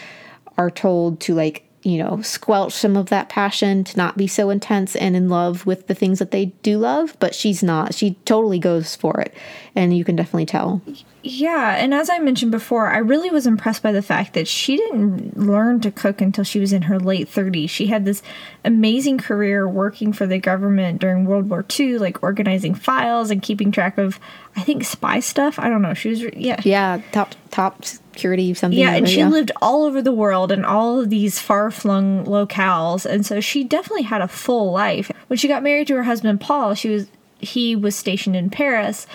are 0.57 0.71
told 0.71 1.21
to 1.21 1.35
like 1.35 1.68
you 1.83 1.97
know 1.97 2.21
squelch 2.23 2.73
some 2.73 2.97
of 2.97 3.07
that 3.07 3.29
passion 3.29 3.85
to 3.85 3.97
not 3.97 4.17
be 4.17 4.27
so 4.27 4.51
intense 4.51 4.97
and 4.97 5.15
in 5.15 5.29
love 5.29 5.65
with 5.65 5.87
the 5.87 5.95
things 5.95 6.19
that 6.19 6.33
they 6.33 6.47
do 6.63 6.79
love 6.79 7.17
but 7.21 7.35
she's 7.35 7.63
not 7.63 7.95
she 7.95 8.15
totally 8.25 8.59
goes 8.59 8.97
for 8.97 9.21
it 9.21 9.35
and 9.75 9.97
you 9.97 10.05
can 10.05 10.17
definitely 10.17 10.47
tell 10.47 10.83
Yeah, 11.23 11.75
and 11.77 11.93
as 11.93 12.09
I 12.09 12.21
mentioned 12.21 12.53
before, 12.53 12.89
I 12.89 12.99
really 12.99 13.29
was 13.29 13.47
impressed 13.47 13.83
by 13.83 13.93
the 13.93 14.03
fact 14.03 14.35
that 14.35 14.47
she 14.47 14.77
didn't 14.77 15.37
learn 15.37 15.81
to 15.81 15.91
cook 15.91 16.21
until 16.21 16.45
she 16.45 16.61
was 16.61 16.73
in 16.73 16.83
her 16.83 16.99
late 16.99 17.29
30s. 17.29 17.69
She 17.69 17.87
had 17.87 18.05
this 18.05 18.23
amazing 18.65 19.19
career 19.19 19.69
working 19.69 20.13
for 20.13 20.27
the 20.27 20.39
government 20.39 21.01
during 21.01 21.25
World 21.25 21.51
War 21.51 21.65
II, 21.79 21.99
like 21.99 22.23
organizing 22.23 22.75
files 22.75 23.31
and 23.31 23.43
keeping 23.43 23.73
track 23.73 23.99
of, 23.99 24.21
I 24.57 24.63
think, 24.63 24.85
spy 24.85 25.19
stuff. 25.21 25.59
I 25.59 25.69
don't 25.69 25.83
know. 25.83 25.95
She 25.95 26.11
was, 26.11 26.23
yeah. 26.35 26.61
yeah 26.65 27.03
top 27.13 27.35
top 27.51 27.83
security 28.19 28.53
something 28.53 28.79
Yeah, 28.79 28.95
and 28.95 29.09
she 29.09 29.25
lived 29.25 29.53
all 29.63 29.85
over 29.85 30.03
the 30.03 30.13
world 30.13 30.51
in 30.51 30.65
all 30.65 31.01
of 31.01 31.09
these 31.09 31.39
far 31.39 31.71
flung 31.71 32.25
locales, 32.27 33.07
and 33.07 33.25
so 33.25 33.41
she 33.41 33.63
definitely 33.63 34.03
had 34.03 34.21
a 34.21 34.29
full 34.29 34.73
life. 34.73 35.11
When 35.29 35.39
she 35.39 35.47
got 35.47 35.63
married 35.63 35.87
to 35.89 35.95
her 35.95 36.03
husband 36.03 36.41
Paul, 36.41 36.75
she 36.75 36.89
was 36.89 37.07
he 37.39 37.77
was 37.77 37.95
stationed 37.95 38.35
in 38.35 38.51
Paris, 38.51 39.07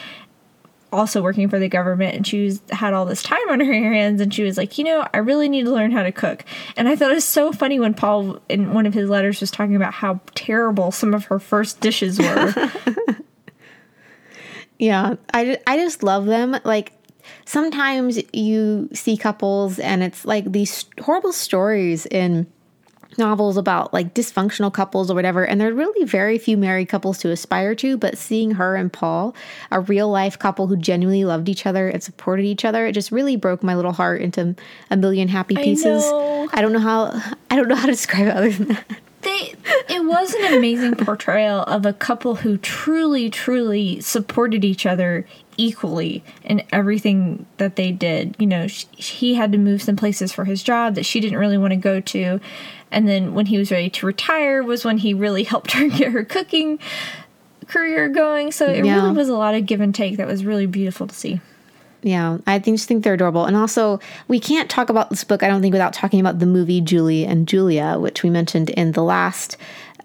also 0.94 1.22
working 1.22 1.50
for 1.50 1.60
the 1.60 1.68
government, 1.68 2.16
and 2.16 2.26
she 2.26 2.46
was 2.46 2.62
had 2.72 2.94
all 2.94 3.06
this 3.06 3.22
time 3.22 3.50
on 3.50 3.60
her 3.60 3.74
hands, 3.74 4.22
and 4.22 4.34
she 4.34 4.44
was 4.44 4.58
like, 4.58 4.78
you 4.78 4.86
know, 4.86 5.06
I 5.14 5.18
really 5.18 5.50
need 5.50 5.66
to 5.66 5.72
learn 5.72 5.92
how 5.92 6.04
to 6.04 6.12
cook. 6.14 6.46
And 6.78 6.88
I 6.88 6.96
thought 6.96 7.12
it 7.12 7.16
was 7.16 7.26
so 7.26 7.52
funny 7.52 7.80
when 7.80 7.94
Paul 7.94 8.40
in 8.48 8.74
one 8.74 8.86
of 8.86 8.94
his 8.94 9.10
letters 9.10 9.42
was 9.42 9.52
talking 9.52 9.76
about 9.76 9.94
how 9.94 10.22
terrible 10.34 10.92
some 10.92 11.14
of 11.14 11.26
her 11.26 11.40
first 11.40 11.82
dishes 11.82 12.20
were. 12.20 12.72
Yeah, 14.84 15.16
I, 15.34 15.60
I 15.66 15.78
just 15.78 16.04
love 16.04 16.26
them. 16.26 16.58
Like 16.66 16.92
sometimes 17.46 18.20
you 18.34 18.90
see 18.94 19.18
couples 19.18 19.80
and 19.80 20.04
it's 20.04 20.26
like 20.26 20.52
these 20.52 20.86
horrible 21.02 21.34
stories 21.34 22.06
in 22.08 22.48
novels 23.18 23.58
about 23.58 23.94
like 23.94 24.14
dysfunctional 24.14 24.74
couples 24.74 25.12
or 25.12 25.16
whatever 25.16 25.44
and 25.44 25.62
there 25.62 25.70
are 25.70 25.74
really 25.74 26.06
very 26.06 26.38
few 26.38 26.58
married 26.58 26.90
couples 26.90 27.18
to 27.20 27.30
aspire 27.30 27.76
to 27.76 27.98
but 27.98 28.18
seeing 28.18 28.52
her 28.52 28.76
and 28.76 28.92
paul 28.92 29.36
a 29.72 29.80
real 29.80 30.10
life 30.10 30.40
couple 30.40 30.68
who 30.68 30.76
genuinely 30.76 31.24
loved 31.24 31.48
each 31.48 31.66
other 31.66 31.90
and 31.90 32.02
supported 32.02 32.44
each 32.44 32.66
other 32.66 32.88
it 32.88 32.94
just 32.94 33.12
really 33.12 33.36
broke 33.36 33.62
my 33.62 33.76
little 33.76 33.92
heart 33.92 34.22
into 34.22 34.56
a 34.90 34.98
million 34.98 35.28
happy 35.28 35.56
pieces 35.56 36.04
know. 36.04 36.50
I 36.54 36.62
don't 36.62 36.74
know 36.74 36.80
how 36.80 37.22
i 37.50 37.56
don't 37.56 37.68
know 37.68 37.76
how 37.76 37.86
to 37.86 37.92
describe 37.92 38.28
it 38.28 38.36
other 38.36 38.50
than 38.50 38.68
that 38.70 38.86
they 39.24 39.56
it 39.90 40.06
was 40.06 40.34
an 40.34 40.54
amazing 40.54 40.96
portrayal 40.96 41.62
of 41.64 41.86
a 41.86 41.94
couple 41.94 42.36
who 42.36 42.58
truly 42.58 43.30
truly 43.30 44.00
supported 44.02 44.64
each 44.64 44.86
other 44.86 45.26
equally 45.58 46.24
in 46.44 46.64
everything 46.72 47.46
that 47.58 47.76
they 47.76 47.92
did. 47.92 48.36
You 48.40 48.48
know 48.48 48.68
she, 48.68 48.88
he 48.96 49.34
had 49.36 49.52
to 49.52 49.58
move 49.58 49.82
some 49.82 49.96
places 49.96 50.32
for 50.32 50.46
his 50.46 50.64
job 50.64 50.96
that 50.96 51.06
she 51.06 51.20
didn't 51.20 51.40
really 51.40 51.58
want 51.58 51.72
to 51.72 51.78
go 51.78 52.00
to. 52.00 52.40
And 52.92 53.08
then 53.08 53.34
when 53.34 53.48
he 53.48 53.58
was 53.58 53.72
ready 53.72 53.90
to 53.90 54.06
retire 54.06 54.62
was 54.64 54.86
when 54.86 55.00
he 55.00 55.14
really 55.14 55.44
helped 55.44 55.72
her 55.74 55.88
get 55.98 56.12
her 56.12 56.24
cooking 56.24 56.80
career 57.68 58.10
going. 58.10 58.52
So 58.52 58.68
it 58.70 58.86
Yeah. 58.86 58.96
really 59.02 59.16
was 59.16 59.30
a 59.30 59.36
lot 59.36 59.56
of 59.56 59.66
give 59.66 59.82
and 59.82 59.94
take 59.96 60.18
that 60.18 60.28
was 60.28 60.46
really 60.46 60.66
beautiful 60.68 61.08
to 61.08 61.16
see 61.16 61.42
Yeah, 62.04 62.40
I 62.46 62.60
think 62.60 62.78
just 62.78 62.88
think 62.88 63.04
they're 63.04 63.14
adorable. 63.14 63.46
And 63.46 63.56
also, 63.56 64.00
we 64.28 64.40
can't 64.40 64.70
talk 64.70 64.90
about 64.90 65.10
this 65.10 65.24
book, 65.24 65.42
I 65.42 65.48
don't 65.48 65.62
think, 65.62 65.72
without 65.72 65.94
talking 65.94 66.20
about 66.20 66.40
the 66.40 66.46
movie 66.46 66.82
Julie 66.82 67.26
and 67.26 67.48
Julia, 67.48 67.98
which 67.98 68.24
we 68.24 68.30
mentioned 68.30 68.70
in 68.72 68.92
the 68.92 69.04
last 69.04 69.56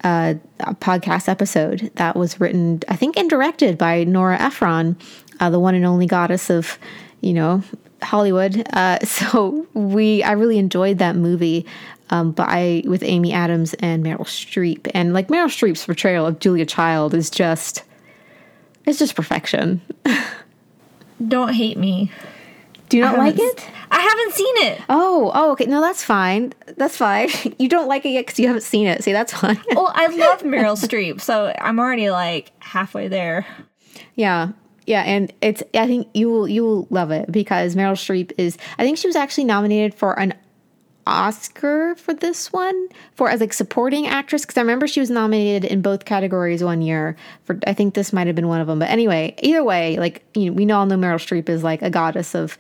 uh, 0.05 0.35
podcast 0.61 1.29
episode. 1.29 1.91
That 1.97 2.15
was 2.15 2.39
written, 2.39 2.81
I 2.89 2.95
think, 2.95 3.17
and 3.17 3.29
directed 3.29 3.77
by 3.77 4.05
Nora 4.05 4.41
Ephron, 4.41 4.97
uh, 5.41 5.51
the 5.51 5.59
one 5.59 5.75
and 5.75 5.85
only 5.85 6.07
goddess 6.07 6.51
of, 6.51 6.79
you 7.21 7.35
know, 7.35 7.65
Hollywood. 8.01 8.65
Uh, 8.73 9.01
so 9.05 9.67
we, 9.75 10.23
I 10.23 10.33
really 10.33 10.59
enjoyed 10.59 10.99
that 10.99 11.17
movie. 11.17 11.67
Um, 12.11 12.31
but 12.33 12.47
I 12.49 12.85
with 12.87 13.03
Amy 13.03 13.35
Adams 13.35 13.75
and 13.81 14.03
Meryl 14.03 14.21
Streep, 14.21 14.91
and 14.95 15.13
like 15.13 15.29
Meryl 15.29 15.49
Streep's 15.49 15.85
portrayal 15.85 16.27
of 16.27 16.39
Julia 16.39 16.65
Child 16.65 17.13
is 17.13 17.29
just, 17.29 17.83
it's 18.87 18.99
just 18.99 19.15
perfection. 19.15 19.83
don't 21.27 21.53
hate 21.55 21.77
me 21.77 22.11
Do 22.89 22.99
you 22.99 23.03
not 23.05 23.19
like 23.19 23.37
it? 23.39 23.67
i 23.91 24.01
haven't 24.01 24.35
seen 24.35 24.57
it 24.59 24.81
Oh, 24.89 25.31
oh, 25.35 25.53
okay. 25.53 25.67
No, 25.67 25.81
that's 25.81 26.03
fine. 26.05 26.53
That's 26.77 26.97
fine. 26.97 27.29
You 27.59 27.69
don't 27.69 27.89
like 27.89 28.05
it 28.05 28.11
yet 28.11 28.27
because 28.27 28.39
you 28.39 28.47
haven't 28.47 28.63
seen 28.63 28.87
it. 28.87 29.03
See, 29.03 29.13
that's 29.13 29.33
fine. 29.33 29.61
well 29.75 29.91
i 29.95 30.07
love 30.07 30.43
meryl 30.43 30.77
streep 30.77 31.21
so 31.21 31.53
i'm 31.61 31.79
already 31.81 32.11
like 32.11 32.53
halfway 32.61 33.09
there 33.09 33.47
yeah, 34.15 34.51
yeah, 34.87 35.03
and 35.03 35.33
it's. 35.41 35.63
I 35.75 35.87
think 35.87 36.09
you 36.15 36.29
will 36.31 36.49
you 36.49 36.63
will 36.65 36.87
love 36.91 37.11
it 37.11 37.31
because 37.31 37.77
Meryl 37.77 37.93
Streep 37.93 38.33
is. 38.39 38.57
I 38.79 38.83
think 38.83 38.99
she 38.99 39.07
was 39.07 39.17
actually 39.17 39.45
nominated 39.45 39.95
for 39.95 40.19
an 40.19 40.35
Oscar 41.09 41.95
for 41.97 42.15
this 42.15 42.53
one 42.53 42.89
for 43.15 43.31
as 43.31 43.41
like 43.41 43.53
supporting 43.53 44.07
actress 44.07 44.43
because 44.43 44.57
I 44.57 44.61
remember 44.61 44.87
she 44.87 45.01
was 45.01 45.11
nominated 45.11 45.71
in 45.71 45.83
both 45.83 46.05
categories 46.05 46.63
one 46.63 46.83
year 46.83 47.17
for. 47.45 47.59
I 47.67 47.73
think 47.73 47.95
this 47.95 48.13
might 48.13 48.27
have 48.27 48.37
been 48.37 48.49
one 48.49 48.61
of 48.61 48.67
them. 48.67 48.79
But 48.79 48.91
anyway, 48.91 49.35
either 49.43 49.65
way, 49.65 49.97
like 49.99 50.23
you 50.35 50.47
know, 50.47 50.53
we 50.53 50.71
all 50.71 50.87
know 50.87 50.97
Meryl 50.97 51.17
Streep 51.17 51.49
is 51.49 51.65
like 51.65 51.83
a 51.83 51.91
goddess 51.91 52.35
of 52.35 52.59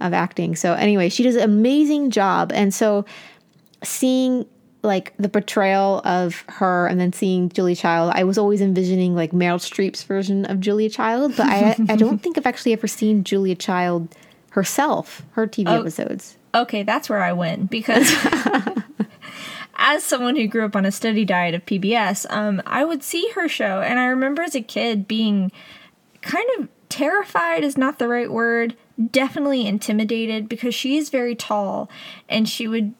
of 0.00 0.14
acting. 0.14 0.56
So 0.56 0.74
anyway, 0.74 1.08
she 1.08 1.24
does 1.24 1.36
an 1.36 1.42
amazing 1.42 2.10
job, 2.10 2.52
and 2.52 2.72
so 2.72 3.04
seeing 3.82 4.46
like 4.82 5.12
the 5.18 5.28
portrayal 5.28 6.00
of 6.04 6.44
her 6.48 6.86
and 6.86 7.00
then 7.00 7.12
seeing 7.12 7.48
Julia 7.48 7.74
Child, 7.76 8.12
I 8.14 8.24
was 8.24 8.38
always 8.38 8.60
envisioning 8.60 9.14
like 9.14 9.32
Meryl 9.32 9.58
Streep's 9.58 10.04
version 10.04 10.44
of 10.44 10.60
Julia 10.60 10.88
Child, 10.88 11.34
but 11.36 11.46
I 11.46 11.76
I 11.88 11.96
don't 11.96 12.22
think 12.22 12.38
I've 12.38 12.46
actually 12.46 12.72
ever 12.72 12.86
seen 12.86 13.24
Julia 13.24 13.56
Child 13.56 14.14
herself, 14.50 15.22
her 15.32 15.46
TV 15.46 15.68
oh, 15.68 15.80
episodes. 15.80 16.37
Okay, 16.54 16.82
that's 16.82 17.08
where 17.08 17.22
I 17.22 17.32
win 17.32 17.66
because 17.66 18.10
as 19.76 20.02
someone 20.04 20.36
who 20.36 20.46
grew 20.46 20.64
up 20.64 20.76
on 20.76 20.84
a 20.84 20.92
steady 20.92 21.24
diet 21.24 21.54
of 21.54 21.64
PBS, 21.64 22.26
um, 22.30 22.62
I 22.66 22.84
would 22.84 23.02
see 23.02 23.30
her 23.34 23.48
show, 23.48 23.80
and 23.80 23.98
I 23.98 24.06
remember 24.06 24.42
as 24.42 24.54
a 24.54 24.60
kid 24.60 25.08
being 25.08 25.52
kind 26.20 26.48
of 26.58 26.68
terrified 26.88 27.64
is 27.64 27.78
not 27.78 27.98
the 27.98 28.08
right 28.08 28.30
word, 28.30 28.76
definitely 29.10 29.66
intimidated 29.66 30.48
because 30.48 30.74
she 30.74 30.96
is 30.96 31.10
very 31.10 31.34
tall, 31.34 31.88
and 32.28 32.48
she 32.48 32.66
would, 32.66 32.94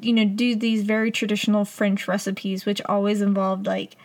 you 0.00 0.12
know, 0.12 0.24
do 0.24 0.56
these 0.56 0.82
very 0.82 1.10
traditional 1.10 1.64
French 1.64 2.08
recipes, 2.08 2.64
which 2.64 2.80
always 2.86 3.20
involved 3.20 3.66
like 3.66 3.96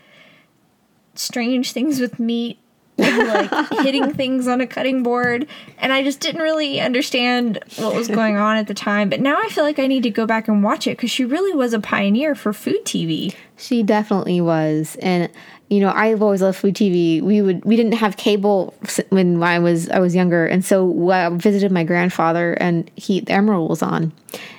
strange 1.16 1.72
things 1.72 2.00
with 2.00 2.20
meat 2.20 2.60
and 3.00 3.50
like 3.52 3.70
hitting 3.84 4.14
things 4.14 4.48
on 4.48 4.62
a 4.62 4.68
cutting 4.68 5.04
board 5.04 5.48
and 5.78 5.92
i 5.94 6.04
just 6.04 6.20
didn't 6.20 6.42
really 6.42 6.80
understand 6.80 7.60
what 7.78 7.96
was 7.96 8.08
going 8.08 8.38
on 8.38 8.58
at 8.58 8.68
the 8.68 8.74
time 8.74 9.10
but 9.10 9.20
now 9.20 9.38
i 9.40 9.48
feel 9.50 9.64
like 9.64 9.80
i 9.80 9.88
need 9.88 10.04
to 10.04 10.10
go 10.10 10.26
back 10.26 10.48
and 10.48 10.64
watch 10.64 10.88
it 10.88 10.92
because 10.98 11.12
she 11.12 11.26
really 11.26 11.54
was 11.56 11.74
a 11.74 11.80
pioneer 11.80 12.36
for 12.36 12.54
food 12.54 12.84
tv 12.86 13.34
She 13.58 13.84
definitely 13.84 14.40
was, 14.40 14.96
and 15.02 15.30
you 15.68 15.82
know 15.82 15.92
I've 15.94 16.22
always 16.22 16.42
loved 16.42 16.58
food 16.58 16.76
TV. 16.76 17.22
We 17.22 17.42
would 17.42 17.66
we 17.66 17.76
didn't 17.76 17.92
have 18.00 18.16
cable 18.16 18.74
when 19.10 19.44
I 19.44 19.60
was 19.60 19.90
I 19.90 20.00
was 20.00 20.16
younger, 20.16 20.46
and 20.46 20.64
so 20.64 21.10
uh, 21.12 21.28
I 21.28 21.30
visited 21.36 21.70
my 21.70 21.84
grandfather, 21.84 22.54
and 22.54 22.90
he 22.96 23.22
Emeril 23.24 23.68
was 23.68 23.82
on, 23.84 24.14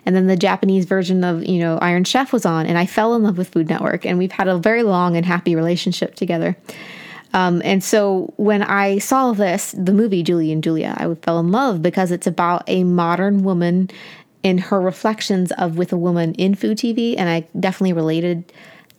and 0.05 0.15
then 0.15 0.27
the 0.27 0.37
Japanese 0.37 0.85
version 0.85 1.25
of 1.25 1.43
you 1.45 1.59
know 1.59 1.79
Iron 1.79 2.05
Chef 2.05 2.31
was 2.31 2.45
on, 2.45 2.67
and 2.67 2.77
I 2.77 2.85
fell 2.85 3.15
in 3.15 3.23
love 3.23 3.39
with 3.39 3.49
Food 3.49 3.71
Network, 3.71 4.05
and 4.05 4.19
we've 4.19 4.33
had 4.33 4.49
a 4.49 4.59
very 4.59 4.83
long 4.83 5.17
and 5.17 5.25
happy 5.25 5.57
relationship 5.57 6.15
together. 6.15 6.55
Um, 7.33 7.63
and 7.65 7.83
so 7.83 8.33
when 8.37 8.63
I 8.63 8.99
saw 8.99 9.33
this, 9.33 9.73
the 9.73 9.93
movie 9.93 10.23
Julie 10.23 10.53
and 10.53 10.63
Julia, 10.63 10.95
I 10.97 11.15
fell 11.15 11.39
in 11.39 11.51
love 11.51 11.83
because 11.83 12.11
it's 12.11 12.27
about 12.27 12.65
a 12.67 12.85
modern 12.85 13.43
woman 13.43 13.91
in 14.43 14.59
her 14.59 14.81
reflections 14.81 15.53
of 15.53 15.77
with 15.77 15.93
a 15.93 15.97
woman 15.97 16.35
in 16.35 16.55
food 16.55 16.79
TV, 16.79 17.15
and 17.17 17.29
I 17.29 17.47
definitely 17.59 17.93
related 17.93 18.53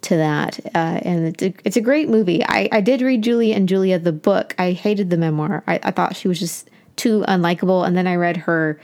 to 0.03 0.15
that. 0.17 0.59
Uh, 0.73 0.99
and 1.03 1.27
it's 1.27 1.43
a, 1.43 1.53
it's 1.65 1.77
a 1.77 1.81
great 1.81 2.09
movie. 2.09 2.43
I, 2.45 2.69
I 2.71 2.81
did 2.81 3.01
read 3.01 3.23
Julie 3.23 3.53
and 3.53 3.67
Julia 3.67 3.99
the 3.99 4.11
book. 4.11 4.55
I 4.57 4.71
hated 4.71 5.09
the 5.09 5.17
memoir. 5.17 5.63
I, 5.67 5.79
I 5.83 5.91
thought 5.91 6.15
she 6.15 6.27
was 6.27 6.39
just 6.39 6.69
too 6.95 7.23
unlikable, 7.27 7.85
and 7.85 7.97
then 7.97 8.07
I 8.07 8.15
read 8.15 8.37
her 8.37 8.79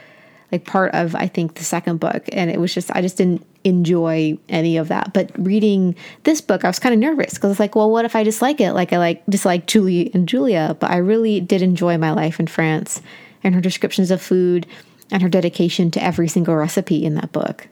like 0.52 0.66
part 0.66 0.94
of 0.94 1.16
I 1.16 1.28
think 1.28 1.56
the 1.56 1.64
second 1.64 2.00
book, 2.00 2.24
and 2.32 2.50
it 2.50 2.60
was 2.60 2.74
just 2.74 2.90
I 2.96 3.02
just 3.02 3.18
didn't 3.18 3.46
enjoy 3.64 4.38
any 4.50 4.78
of 4.78 4.88
that. 4.88 5.14
But 5.14 5.32
reading 5.38 5.96
this 6.24 6.42
book, 6.42 6.64
I 6.64 6.68
was 6.68 6.80
kind 6.80 6.94
of 6.94 7.00
nervous 7.00 7.34
because 7.34 7.52
it's 7.52 7.60
like, 7.60 7.76
well, 7.76 7.92
what 7.92 8.06
if 8.06 8.16
I 8.16 8.24
dislike 8.24 8.62
it? 8.62 8.74
Like 8.74 8.94
I 8.94 8.98
like 8.98 9.26
dislike 9.28 9.68
Julie 9.68 10.12
and 10.14 10.28
Julia, 10.28 10.76
but 10.80 10.90
I 10.90 10.98
really 10.98 11.40
did 11.40 11.62
enjoy 11.62 11.98
my 11.98 12.12
life 12.12 12.40
in 12.40 12.48
France 12.48 13.02
and 13.44 13.54
her 13.56 13.62
descriptions 13.62 14.12
of 14.12 14.22
food 14.22 14.66
and 15.12 15.22
her 15.22 15.30
dedication 15.30 15.92
to 15.92 16.04
every 16.04 16.28
single 16.28 16.56
recipe 16.56 17.06
in 17.06 17.16
that 17.16 17.32
book, 17.32 17.68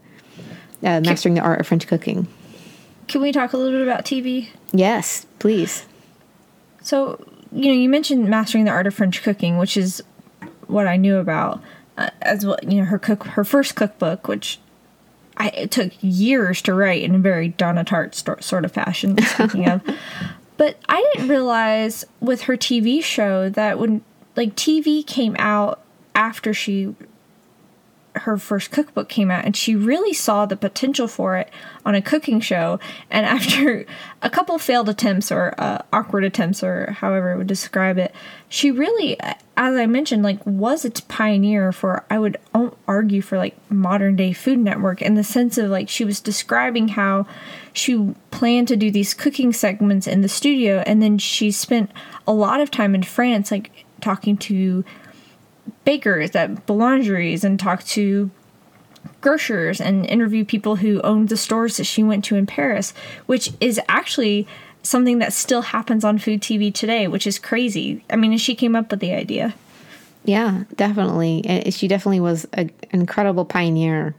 uh, 0.83 1.01
mastering 1.01 1.35
the 1.35 1.41
art 1.41 1.59
of 1.59 1.67
French 1.67 1.85
cooking. 1.87 2.27
can 3.07 3.21
we 3.21 3.31
talk 3.31 3.51
a 3.51 3.57
little 3.57 3.77
bit 3.77 3.85
about 3.85 4.05
tv 4.05 4.49
Yes, 4.75 5.25
please. 5.39 5.85
So, 6.81 7.23
you 7.51 7.67
know, 7.67 7.79
you 7.79 7.89
mentioned 7.89 8.27
mastering 8.27 8.65
the 8.65 8.71
art 8.71 8.87
of 8.87 8.93
French 8.93 9.23
cooking, 9.23 9.57
which 9.57 9.77
is 9.77 10.03
what 10.67 10.85
I 10.87 10.97
knew 10.97 11.17
about, 11.17 11.61
uh, 11.97 12.09
as 12.21 12.45
well. 12.45 12.57
You 12.63 12.79
know, 12.79 12.85
her 12.85 12.99
cook, 12.99 13.23
her 13.25 13.43
first 13.43 13.75
cookbook, 13.75 14.27
which 14.27 14.59
I 15.37 15.49
it 15.49 15.71
took 15.71 15.91
years 16.01 16.61
to 16.63 16.73
write 16.73 17.01
in 17.01 17.15
a 17.15 17.19
very 17.19 17.49
Donna 17.49 17.83
Tartt 17.83 18.15
sto- 18.15 18.39
sort 18.39 18.65
of 18.65 18.71
fashion. 18.71 19.17
Speaking 19.21 19.69
of, 19.69 19.81
but 20.57 20.77
I 20.87 21.01
didn't 21.13 21.29
realize 21.29 22.05
with 22.19 22.43
her 22.43 22.57
TV 22.57 23.03
show 23.03 23.49
that 23.49 23.79
when 23.79 24.01
like 24.35 24.55
TV 24.55 25.05
came 25.05 25.35
out 25.39 25.81
after 26.13 26.53
she 26.53 26.95
her 28.17 28.37
first 28.37 28.71
cookbook 28.71 29.09
came 29.09 29.29
out 29.29 29.45
and 29.45 29.55
she 29.55 29.75
really 29.75 30.13
saw 30.13 30.45
the 30.45 30.55
potential 30.55 31.07
for 31.07 31.37
it 31.37 31.49
on 31.85 31.95
a 31.95 32.01
cooking 32.01 32.39
show. 32.39 32.79
And 33.09 33.25
after 33.35 33.85
a 34.21 34.29
couple 34.29 34.57
failed 34.57 34.89
attempts 34.89 35.31
or 35.31 35.53
uh, 35.57 35.79
awkward 35.93 36.23
attempts 36.23 36.63
or 36.63 36.91
however 36.91 37.33
I 37.33 37.35
would 37.35 37.47
describe 37.47 37.97
it 37.97 38.13
she 38.55 38.71
really 38.71 39.19
as 39.57 39.75
i 39.75 39.85
mentioned 39.85 40.23
like 40.23 40.39
was 40.45 40.85
its 40.85 41.01
pioneer 41.01 41.71
for 41.71 42.05
i 42.09 42.17
would 42.17 42.37
argue 42.87 43.21
for 43.21 43.37
like 43.37 43.55
modern 43.69 44.15
day 44.15 44.31
food 44.31 44.59
network 44.59 45.01
in 45.01 45.15
the 45.15 45.23
sense 45.23 45.57
of 45.57 45.69
like 45.69 45.89
she 45.89 46.05
was 46.05 46.19
describing 46.21 46.89
how 46.89 47.25
she 47.73 48.13
planned 48.31 48.67
to 48.67 48.75
do 48.75 48.91
these 48.91 49.13
cooking 49.13 49.51
segments 49.51 50.07
in 50.07 50.21
the 50.21 50.29
studio 50.29 50.83
and 50.85 51.01
then 51.01 51.17
she 51.17 51.51
spent 51.51 51.91
a 52.27 52.33
lot 52.33 52.61
of 52.61 52.71
time 52.71 52.95
in 52.95 53.03
france 53.03 53.51
like 53.51 53.85
talking 53.99 54.37
to 54.37 54.85
bakers 55.85 56.35
at 56.35 56.65
boulangeries 56.65 57.43
and 57.43 57.59
talk 57.59 57.83
to 57.85 58.29
grocers 59.21 59.79
and 59.79 60.05
interview 60.05 60.43
people 60.43 60.77
who 60.77 60.99
owned 61.01 61.29
the 61.29 61.37
stores 61.37 61.77
that 61.77 61.85
she 61.85 62.03
went 62.03 62.25
to 62.25 62.35
in 62.35 62.45
Paris, 62.45 62.93
which 63.27 63.51
is 63.61 63.79
actually 63.87 64.47
something 64.83 65.19
that 65.19 65.33
still 65.33 65.61
happens 65.61 66.03
on 66.03 66.19
food 66.19 66.41
TV 66.41 66.73
today, 66.73 67.07
which 67.07 67.25
is 67.25 67.39
crazy. 67.39 68.03
I 68.09 68.15
mean, 68.15 68.37
she 68.37 68.55
came 68.55 68.75
up 68.75 68.91
with 68.91 68.99
the 68.99 69.13
idea. 69.13 69.55
Yeah, 70.23 70.63
definitely. 70.75 71.43
She 71.71 71.87
definitely 71.87 72.19
was 72.19 72.45
an 72.53 72.71
incredible 72.91 73.45
pioneer 73.45 74.15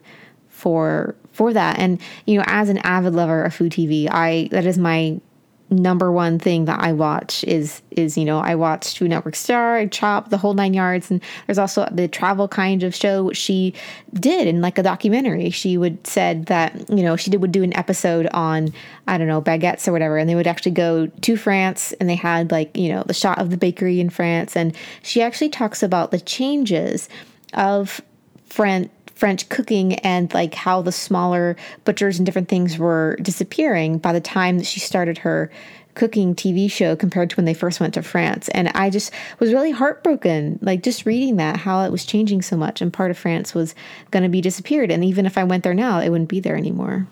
for 0.49 1.15
for 1.33 1.53
that. 1.53 1.79
And 1.79 2.01
you 2.27 2.39
know, 2.39 2.45
as 2.47 2.69
an 2.69 2.79
avid 2.79 3.15
lover 3.15 3.43
of 3.43 3.55
food 3.55 3.73
TV, 3.73 4.09
I 4.11 4.49
that 4.53 4.67
is 4.67 4.79
my 4.79 5.21
number 5.69 6.13
one 6.13 6.39
thing 6.39 6.67
that 6.67 6.81
I 6.81 6.93
watch 6.93 7.43
is 7.45 7.83
is 7.91 8.17
you 8.17 8.25
know 8.25 8.39
I 8.39 8.55
watch 8.55 8.99
Food 8.99 9.11
Network 9.11 9.35
Star, 9.35 9.77
I 9.77 9.87
Chop, 9.87 10.31
the 10.31 10.39
whole 10.39 10.55
nine 10.55 10.75
yards, 10.75 11.11
and 11.11 11.21
there's 11.47 11.59
also 11.59 11.89
the 11.91 12.07
travel 12.09 12.47
kind 12.47 12.83
of 12.83 12.95
show 12.95 13.25
which 13.25 13.37
she 13.37 13.75
did 14.15 14.47
in 14.47 14.61
like 14.61 14.79
a 14.79 14.83
documentary. 14.83 15.51
She 15.51 15.77
would 15.77 16.07
said 16.07 16.47
that 16.47 16.89
you 16.89 17.03
know 17.03 17.17
she 17.17 17.31
did 17.31 17.41
would 17.41 17.53
do 17.53 17.63
an 17.63 17.77
episode 17.77 18.29
on 18.33 18.73
I 19.09 19.19
don't 19.19 19.27
know 19.27 19.43
baguettes 19.43 19.89
or 19.89 19.93
whatever, 19.93 20.19
and 20.19 20.29
they 20.29 20.35
would 20.35 20.47
actually 20.47 20.73
go 20.73 21.07
to 21.07 21.37
France 21.37 21.93
and 21.95 22.09
they 22.09 22.15
had 22.15 22.51
like 22.53 22.77
you 22.77 22.91
know 22.91 23.03
the 23.05 23.15
shot 23.15 23.39
of 23.39 23.51
the 23.51 23.57
bakery 23.57 24.01
in 24.01 24.11
France, 24.11 24.57
and 24.57 24.77
she 25.03 25.21
actually 25.21 25.51
talks 25.51 25.83
about 25.83 26.11
the 26.11 26.21
changes 26.21 27.09
of 27.55 28.01
French 28.47 28.91
French 29.17 29.49
cooking 29.49 29.95
and 29.95 30.33
like 30.33 30.55
how 30.55 30.83
the 30.83 30.93
smaller 30.93 31.57
butchers 31.85 32.19
and 32.19 32.27
different 32.27 32.49
things 32.49 32.79
were 32.79 33.17
disappearing 33.21 33.99
by 33.99 34.13
the 34.13 34.21
time 34.21 34.59
that 34.59 34.67
she 34.67 34.79
started 34.79 35.19
her 35.19 35.51
cooking 35.95 36.35
TV 36.35 36.71
show 36.71 36.95
compared 36.95 37.31
to 37.31 37.37
when 37.37 37.47
they 37.47 37.55
first 37.55 37.81
went 37.81 37.95
to 37.95 38.03
France. 38.03 38.49
And 38.51 38.69
I 38.69 38.91
just 38.91 39.11
was 39.41 39.53
really 39.55 39.71
heartbroken, 39.71 40.59
like 40.61 40.83
just 40.83 41.07
reading 41.07 41.37
that, 41.37 41.57
how 41.57 41.83
it 41.83 41.91
was 41.91 42.05
changing 42.05 42.43
so 42.43 42.57
much. 42.57 42.83
And 42.83 42.93
part 42.93 43.11
of 43.11 43.17
France 43.17 43.55
was 43.55 43.75
going 44.11 44.23
to 44.23 44.29
be 44.29 44.43
disappeared. 44.43 44.91
And 44.91 45.03
even 45.03 45.25
if 45.25 45.39
I 45.39 45.45
went 45.45 45.65
there 45.65 45.75
now, 45.75 45.99
it 45.99 46.11
wouldn't 46.11 46.29
be 46.29 46.41
there 46.41 46.57
anymore. 46.57 47.07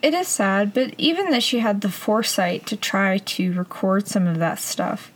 It 0.00 0.14
is 0.14 0.28
sad, 0.28 0.72
but 0.72 0.94
even 0.98 1.30
that 1.30 1.42
she 1.42 1.58
had 1.58 1.80
the 1.80 1.88
foresight 1.90 2.64
to 2.66 2.76
try 2.76 3.18
to 3.18 3.52
record 3.54 4.06
some 4.06 4.28
of 4.28 4.38
that 4.38 4.60
stuff 4.60 5.10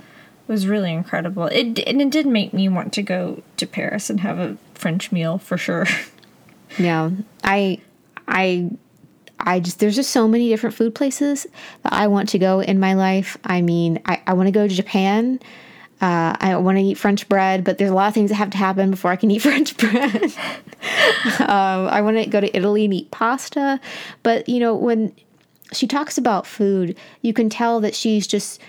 was 0.49 0.67
really 0.67 0.93
incredible. 0.93 1.47
It 1.47 1.79
and 1.87 2.03
it 2.03 2.11
did 2.11 2.27
make 2.27 2.53
me 2.53 2.69
want 2.69 2.93
to 2.95 3.03
go 3.03 3.45
to 3.57 3.67
Paris 3.69 4.11
and 4.11 4.19
have 4.21 4.41
a 4.41 4.57
French 4.81 5.13
meal 5.13 5.39
for 5.39 5.57
sure. 5.57 5.87
Yeah, 6.79 7.11
I, 7.45 7.81
I, 8.29 8.71
I 9.39 9.61
just 9.61 9.81
there's 9.81 9.97
just 9.97 10.11
so 10.11 10.29
many 10.29 10.49
different 10.49 10.77
food 10.77 10.95
places 10.95 11.47
that 11.83 11.93
I 11.93 12.07
want 12.07 12.29
to 12.31 12.39
go 12.39 12.61
in 12.61 12.79
my 12.79 12.95
life. 12.95 13.37
I 13.45 13.61
mean, 13.63 14.01
I, 14.07 14.23
I 14.27 14.35
want 14.35 14.47
to 14.47 14.53
go 14.53 14.67
to 14.69 14.75
Japan. 14.75 15.41
Uh, 16.01 16.35
I 16.41 16.57
want 16.57 16.79
to 16.79 16.83
eat 16.85 16.97
French 16.97 17.29
bread, 17.29 17.63
but 17.63 17.77
there's 17.77 17.91
a 17.91 17.95
lot 17.95 18.09
of 18.09 18.15
things 18.15 18.31
that 18.31 18.37
have 18.37 18.51
to 18.51 18.57
happen 18.57 18.91
before 18.91 19.11
I 19.11 19.17
can 19.17 19.31
eat 19.31 19.39
French 19.43 19.77
bread. 19.77 20.23
um, 21.41 21.89
I 21.89 22.01
want 22.01 22.17
to 22.17 22.27
go 22.27 22.41
to 22.41 22.57
Italy 22.57 22.85
and 22.87 22.95
eat 22.95 23.11
pasta, 23.11 23.81
but 24.23 24.49
you 24.49 24.61
know 24.61 24.75
when 24.75 25.15
she 25.73 25.87
talks 25.87 26.19
about 26.19 26.47
food, 26.47 26.97
you 27.23 27.33
can 27.33 27.49
tell 27.49 27.81
that 27.81 27.95
she's 27.95 28.27
just 28.27 28.61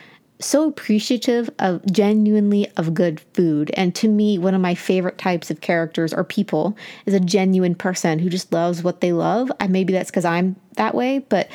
so 0.42 0.68
appreciative 0.68 1.50
of 1.60 1.86
genuinely 1.92 2.72
of 2.78 2.94
good 2.94 3.20
food. 3.34 3.72
And 3.76 3.94
to 3.96 4.08
me, 4.08 4.38
one 4.38 4.54
of 4.54 4.62
my 4.62 4.76
favorite 4.76 5.18
types 5.18 5.52
of 5.52 5.62
characters 5.62 6.14
or 6.14 6.24
people 6.24 6.78
is 7.06 7.14
a 7.14 7.20
genuine 7.20 7.76
person 7.76 8.20
who 8.20 8.30
just 8.30 8.52
loves 8.52 8.84
what 8.84 9.02
they 9.02 9.14
love. 9.14 9.52
I 9.60 9.68
maybe 9.68 9.94
that's 9.94 10.12
because 10.12 10.26
I'm 10.26 10.56
that 10.76 10.96
way, 10.96 11.20
but 11.20 11.50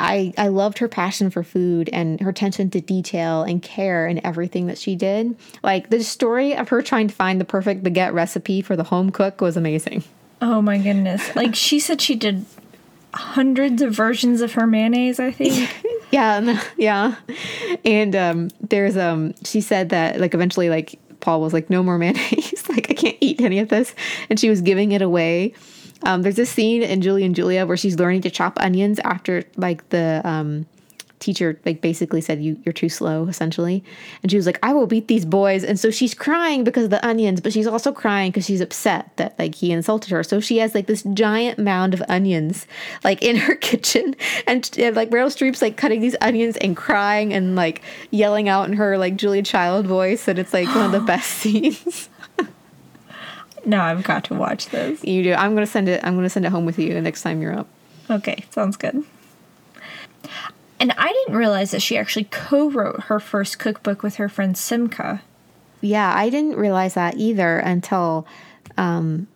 I, 0.00 0.34
I 0.36 0.48
loved 0.48 0.78
her 0.78 0.88
passion 0.88 1.30
for 1.30 1.42
food 1.42 1.88
and 1.92 2.20
her 2.20 2.30
attention 2.30 2.70
to 2.70 2.80
detail 2.80 3.42
and 3.42 3.62
care 3.62 4.06
in 4.06 4.24
everything 4.26 4.66
that 4.66 4.78
she 4.78 4.96
did. 4.96 5.36
Like 5.62 5.90
the 5.90 6.02
story 6.02 6.56
of 6.56 6.68
her 6.70 6.82
trying 6.82 7.08
to 7.08 7.14
find 7.14 7.40
the 7.40 7.44
perfect 7.44 7.84
baguette 7.84 8.12
recipe 8.12 8.60
for 8.60 8.76
the 8.76 8.84
home 8.84 9.10
cook 9.10 9.40
was 9.40 9.56
amazing. 9.56 10.02
Oh 10.42 10.60
my 10.60 10.78
goodness. 10.78 11.34
Like 11.36 11.54
she 11.54 11.78
said 11.78 12.00
she 12.00 12.16
did 12.16 12.44
hundreds 13.14 13.82
of 13.82 13.92
versions 13.92 14.40
of 14.40 14.52
her 14.54 14.66
mayonnaise, 14.66 15.20
I 15.20 15.30
think. 15.30 15.70
yeah, 16.10 16.62
yeah. 16.76 17.16
And 17.84 18.14
um, 18.16 18.50
there's 18.60 18.96
um, 18.96 19.34
she 19.44 19.60
said 19.60 19.90
that 19.90 20.20
like 20.20 20.34
eventually 20.34 20.68
like 20.68 20.98
Paul 21.20 21.40
was 21.40 21.52
like, 21.52 21.70
no 21.70 21.82
more 21.82 21.98
mayonnaise. 21.98 22.64
like 22.68 22.90
I 22.90 22.94
can't 22.94 23.16
eat 23.20 23.40
any 23.40 23.58
of 23.58 23.68
this, 23.68 23.94
and 24.28 24.38
she 24.38 24.50
was 24.50 24.60
giving 24.60 24.92
it 24.92 25.02
away. 25.02 25.54
Um, 26.02 26.22
there's 26.22 26.36
this 26.36 26.50
scene 26.50 26.82
in 26.82 27.00
Julie 27.00 27.24
and 27.24 27.34
Julia 27.34 27.64
where 27.64 27.78
she's 27.78 27.98
learning 27.98 28.22
to 28.22 28.30
chop 28.30 28.58
onions 28.60 28.98
after 29.00 29.44
like 29.56 29.88
the 29.88 30.20
um, 30.24 30.66
teacher 31.24 31.58
like 31.64 31.80
basically 31.80 32.20
said 32.20 32.42
you 32.42 32.60
you're 32.64 32.72
too 32.72 32.88
slow 32.88 33.26
essentially. 33.28 33.82
And 34.22 34.30
she 34.30 34.36
was 34.36 34.46
like 34.46 34.58
i 34.62 34.72
will 34.72 34.86
beat 34.86 35.08
these 35.08 35.24
boys. 35.24 35.64
And 35.64 35.80
so 35.80 35.90
she's 35.90 36.14
crying 36.14 36.64
because 36.64 36.84
of 36.84 36.90
the 36.90 37.04
onions 37.04 37.40
but 37.40 37.52
she's 37.52 37.66
also 37.66 37.92
crying 37.92 38.30
because 38.30 38.44
she's 38.44 38.60
upset 38.60 39.16
that 39.16 39.38
like 39.38 39.54
he 39.54 39.72
insulted 39.72 40.10
her. 40.10 40.22
So 40.22 40.40
she 40.40 40.58
has 40.58 40.74
like 40.74 40.86
this 40.86 41.02
giant 41.14 41.58
mound 41.58 41.94
of 41.94 42.02
onions 42.08 42.66
like 43.02 43.22
in 43.22 43.36
her 43.36 43.54
kitchen 43.70 44.14
and, 44.46 44.70
and 44.78 44.94
like 44.94 45.10
meryl 45.10 45.32
streep's 45.34 45.62
like 45.62 45.76
cutting 45.76 46.00
these 46.00 46.16
onions 46.20 46.56
and 46.58 46.76
crying 46.76 47.32
and 47.32 47.56
like 47.56 47.80
yelling 48.10 48.48
out 48.48 48.68
in 48.68 48.74
her 48.74 48.98
like 48.98 49.16
julia 49.16 49.42
child 49.42 49.86
voice 49.86 50.28
and 50.28 50.38
it's 50.38 50.52
like 50.52 50.68
one 50.74 50.86
of 50.86 50.92
the 50.92 51.00
best 51.12 51.30
scenes. 51.30 52.10
No 53.66 53.80
i've 53.80 54.02
got 54.02 54.24
to 54.24 54.34
watch 54.34 54.66
this. 54.66 55.02
You 55.02 55.22
do. 55.22 55.32
I'm 55.32 55.54
gonna 55.54 55.64
send 55.64 55.88
it 55.88 56.04
i'm 56.04 56.16
gonna 56.16 56.28
send 56.28 56.44
it 56.44 56.50
home 56.50 56.66
with 56.66 56.78
you 56.78 56.92
the 56.92 57.00
next 57.00 57.22
time 57.22 57.40
you're 57.40 57.58
up. 57.58 57.66
Okay 58.10 58.44
sounds 58.50 58.76
good 58.76 59.02
and 60.80 60.92
I 60.92 61.12
didn't 61.12 61.36
realize 61.36 61.70
that 61.70 61.82
she 61.82 61.96
actually 61.96 62.24
co 62.24 62.70
wrote 62.70 63.04
her 63.04 63.20
first 63.20 63.58
cookbook 63.58 64.02
with 64.02 64.16
her 64.16 64.28
friend 64.28 64.54
Simca. 64.54 65.20
Yeah, 65.80 66.12
I 66.14 66.30
didn't 66.30 66.56
realize 66.56 66.94
that 66.94 67.16
either 67.16 67.58
until 67.58 68.26
um, 68.78 69.26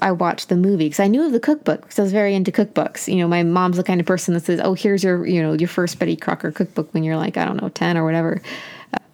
I 0.00 0.12
watched 0.12 0.48
the 0.48 0.56
movie 0.56 0.86
because 0.86 1.00
I 1.00 1.06
knew 1.06 1.24
of 1.24 1.32
the 1.32 1.40
cookbook 1.40 1.82
because 1.82 1.98
I 1.98 2.02
was 2.02 2.12
very 2.12 2.34
into 2.34 2.50
cookbooks. 2.50 3.08
You 3.08 3.16
know, 3.16 3.28
my 3.28 3.42
mom's 3.42 3.76
the 3.76 3.84
kind 3.84 4.00
of 4.00 4.06
person 4.06 4.34
that 4.34 4.44
says, 4.44 4.60
"Oh, 4.62 4.74
here's 4.74 5.04
your, 5.04 5.26
you 5.26 5.42
know, 5.42 5.52
your 5.52 5.68
first 5.68 5.98
Betty 5.98 6.16
Crocker 6.16 6.50
cookbook 6.50 6.92
when 6.92 7.04
you're 7.04 7.16
like, 7.16 7.36
I 7.36 7.44
don't 7.44 7.60
know, 7.60 7.68
ten 7.68 7.96
or 7.96 8.04
whatever." 8.04 8.40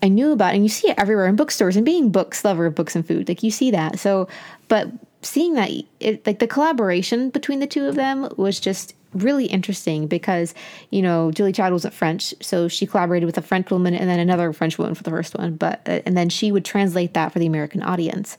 I 0.02 0.08
knew 0.08 0.32
about, 0.32 0.52
it, 0.52 0.56
and 0.56 0.64
you 0.64 0.68
see 0.68 0.90
it 0.90 0.98
everywhere 0.98 1.26
in 1.26 1.36
bookstores. 1.36 1.76
And 1.76 1.86
being 1.86 2.10
books 2.10 2.44
lover 2.44 2.66
of 2.66 2.74
books 2.74 2.96
and 2.96 3.06
food, 3.06 3.28
like 3.28 3.42
you 3.42 3.52
see 3.52 3.70
that. 3.70 4.00
So, 4.00 4.28
but 4.68 4.88
seeing 5.22 5.54
that, 5.54 5.70
it, 6.00 6.26
like 6.26 6.40
the 6.40 6.48
collaboration 6.48 7.30
between 7.30 7.60
the 7.60 7.68
two 7.68 7.86
of 7.86 7.94
them 7.94 8.28
was 8.36 8.58
just 8.58 8.94
really 9.14 9.46
interesting 9.46 10.06
because 10.06 10.54
you 10.90 11.02
know 11.02 11.30
Julie 11.30 11.52
Child 11.52 11.72
wasn't 11.72 11.94
French, 11.94 12.34
so 12.40 12.68
she 12.68 12.86
collaborated 12.86 13.26
with 13.26 13.38
a 13.38 13.42
French 13.42 13.70
woman 13.70 13.94
and 13.94 14.08
then 14.08 14.18
another 14.18 14.52
French 14.52 14.78
woman 14.78 14.94
for 14.94 15.02
the 15.02 15.10
first 15.10 15.36
one, 15.36 15.56
but 15.56 15.80
uh, 15.86 16.00
and 16.06 16.16
then 16.16 16.28
she 16.28 16.52
would 16.52 16.64
translate 16.64 17.14
that 17.14 17.32
for 17.32 17.38
the 17.38 17.46
American 17.46 17.82
audience, 17.82 18.38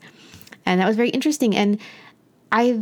and 0.66 0.80
that 0.80 0.86
was 0.86 0.96
very 0.96 1.10
interesting. 1.10 1.56
And 1.56 1.80
I 2.52 2.80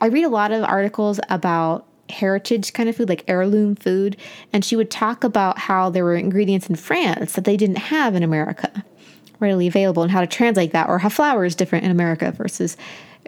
I 0.00 0.06
read 0.06 0.24
a 0.24 0.28
lot 0.28 0.52
of 0.52 0.64
articles 0.64 1.20
about 1.28 1.86
heritage 2.08 2.72
kind 2.72 2.88
of 2.88 2.96
food, 2.96 3.08
like 3.08 3.24
heirloom 3.26 3.74
food, 3.76 4.16
and 4.52 4.64
she 4.64 4.76
would 4.76 4.90
talk 4.90 5.24
about 5.24 5.58
how 5.58 5.90
there 5.90 6.04
were 6.04 6.16
ingredients 6.16 6.68
in 6.68 6.76
France 6.76 7.32
that 7.34 7.44
they 7.44 7.56
didn't 7.56 7.78
have 7.78 8.14
in 8.14 8.22
America 8.22 8.84
readily 9.42 9.66
available 9.66 10.02
and 10.02 10.12
how 10.12 10.20
to 10.20 10.26
translate 10.26 10.72
that 10.72 10.88
or 10.88 10.98
how 10.98 11.08
flour 11.08 11.44
is 11.44 11.54
different 11.54 11.84
in 11.84 11.90
America 11.90 12.32
versus 12.32 12.76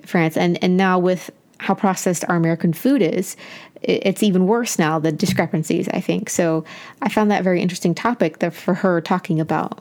France. 0.07 0.37
And 0.37 0.63
and 0.63 0.77
now 0.77 0.99
with 0.99 1.31
how 1.59 1.75
processed 1.75 2.25
our 2.29 2.37
American 2.37 2.73
food 2.73 3.03
is, 3.03 3.37
it's 3.83 4.23
even 4.23 4.47
worse 4.47 4.79
now, 4.79 4.99
the 4.99 5.13
discrepancies, 5.13 5.89
I 5.89 6.01
think. 6.01 6.31
So 6.31 6.65
I 7.03 7.09
found 7.09 7.31
that 7.31 7.45
very 7.45 7.61
interesting 7.61 7.95
topic 7.95 8.39
that 8.39 8.55
for 8.55 8.75
her 8.75 9.01
talking 9.01 9.41
about. 9.41 9.81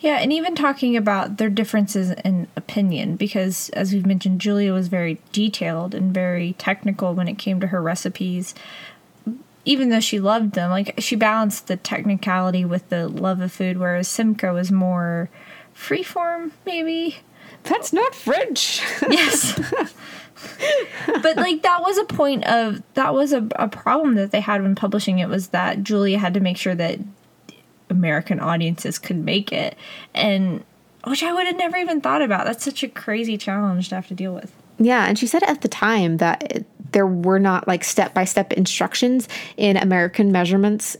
Yeah, 0.00 0.18
and 0.18 0.32
even 0.32 0.54
talking 0.54 0.96
about 0.96 1.38
their 1.38 1.50
differences 1.50 2.10
in 2.24 2.46
opinion, 2.54 3.16
because 3.16 3.68
as 3.70 3.92
we've 3.92 4.06
mentioned, 4.06 4.40
Julia 4.40 4.72
was 4.72 4.86
very 4.86 5.20
detailed 5.32 5.94
and 5.94 6.14
very 6.14 6.52
technical 6.52 7.14
when 7.14 7.26
it 7.26 7.38
came 7.38 7.58
to 7.60 7.68
her 7.68 7.82
recipes. 7.82 8.54
Even 9.64 9.88
though 9.88 10.00
she 10.00 10.20
loved 10.20 10.52
them, 10.52 10.70
like 10.70 10.94
she 10.98 11.16
balanced 11.16 11.66
the 11.66 11.76
technicality 11.76 12.64
with 12.64 12.88
the 12.90 13.08
love 13.08 13.40
of 13.40 13.50
food, 13.50 13.76
whereas 13.76 14.08
Simca 14.08 14.54
was 14.54 14.70
more 14.70 15.30
freeform, 15.74 16.52
maybe. 16.64 17.18
That's 17.64 17.92
not 17.92 18.14
French. 18.14 18.82
yes. 19.10 19.60
but 21.22 21.36
like 21.36 21.62
that 21.62 21.80
was 21.82 21.98
a 21.98 22.04
point 22.04 22.44
of 22.46 22.82
that 22.94 23.14
was 23.14 23.32
a, 23.32 23.46
a 23.56 23.68
problem 23.68 24.14
that 24.14 24.30
they 24.30 24.40
had 24.40 24.62
when 24.62 24.74
publishing 24.74 25.18
it 25.18 25.28
was 25.28 25.48
that 25.48 25.82
Julia 25.82 26.18
had 26.18 26.34
to 26.34 26.40
make 26.40 26.56
sure 26.56 26.74
that 26.74 26.98
American 27.90 28.40
audiences 28.40 28.98
could 28.98 29.16
make 29.16 29.52
it 29.52 29.76
and 30.14 30.64
which 31.04 31.22
I 31.22 31.32
would 31.32 31.46
have 31.46 31.56
never 31.56 31.76
even 31.76 32.00
thought 32.00 32.22
about. 32.22 32.44
That's 32.44 32.64
such 32.64 32.82
a 32.82 32.88
crazy 32.88 33.38
challenge 33.38 33.88
to 33.88 33.94
have 33.94 34.08
to 34.08 34.14
deal 34.14 34.34
with. 34.34 34.52
Yeah, 34.78 35.06
and 35.06 35.18
she 35.18 35.26
said 35.26 35.42
at 35.44 35.62
the 35.62 35.68
time 35.68 36.18
that 36.18 36.56
it, 36.56 36.92
there 36.92 37.06
were 37.06 37.38
not 37.38 37.66
like 37.66 37.84
step 37.84 38.14
by 38.14 38.24
step 38.24 38.52
instructions 38.52 39.28
in 39.56 39.76
American 39.76 40.32
measurements 40.32 40.96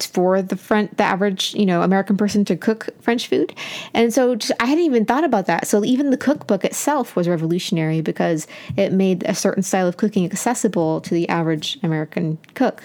for 0.00 0.42
the 0.42 0.56
front 0.56 0.96
the 0.96 1.04
average 1.04 1.54
you 1.54 1.66
know 1.66 1.82
american 1.82 2.16
person 2.16 2.44
to 2.44 2.56
cook 2.56 2.88
french 3.00 3.28
food. 3.28 3.54
And 3.94 4.12
so 4.12 4.34
just, 4.34 4.52
i 4.60 4.66
hadn't 4.66 4.84
even 4.84 5.04
thought 5.04 5.24
about 5.24 5.46
that. 5.46 5.66
So 5.66 5.84
even 5.84 6.10
the 6.10 6.16
cookbook 6.16 6.64
itself 6.64 7.16
was 7.16 7.28
revolutionary 7.28 8.00
because 8.00 8.46
it 8.76 8.92
made 8.92 9.22
a 9.24 9.34
certain 9.34 9.62
style 9.62 9.86
of 9.86 9.96
cooking 9.96 10.24
accessible 10.24 11.00
to 11.02 11.14
the 11.14 11.28
average 11.28 11.78
american 11.82 12.38
cook. 12.54 12.82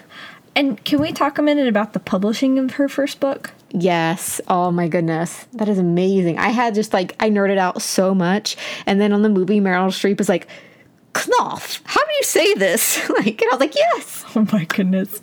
And 0.55 0.83
can 0.83 0.99
we 0.99 1.13
talk 1.13 1.37
a 1.37 1.41
minute 1.41 1.67
about 1.67 1.93
the 1.93 1.99
publishing 1.99 2.59
of 2.59 2.71
her 2.71 2.89
first 2.89 3.19
book? 3.19 3.51
Yes. 3.73 4.41
Oh 4.49 4.69
my 4.69 4.89
goodness. 4.89 5.45
That 5.53 5.69
is 5.69 5.79
amazing. 5.79 6.37
I 6.37 6.49
had 6.49 6.75
just 6.75 6.93
like 6.93 7.15
i 7.19 7.29
nerded 7.29 7.57
out 7.57 7.81
so 7.81 8.13
much. 8.13 8.57
And 8.85 8.99
then 8.99 9.13
on 9.13 9.21
the 9.21 9.29
movie 9.29 9.61
meryl 9.61 9.87
streep 9.87 10.19
is 10.19 10.27
like 10.27 10.47
Knopf, 11.13 11.81
how 11.85 12.01
do 12.01 12.11
you 12.17 12.23
say 12.23 12.53
this? 12.55 13.09
like, 13.17 13.41
and 13.41 13.51
I 13.51 13.55
was 13.55 13.59
like, 13.59 13.75
yes. 13.75 14.25
Oh 14.35 14.47
my 14.53 14.63
goodness. 14.63 15.21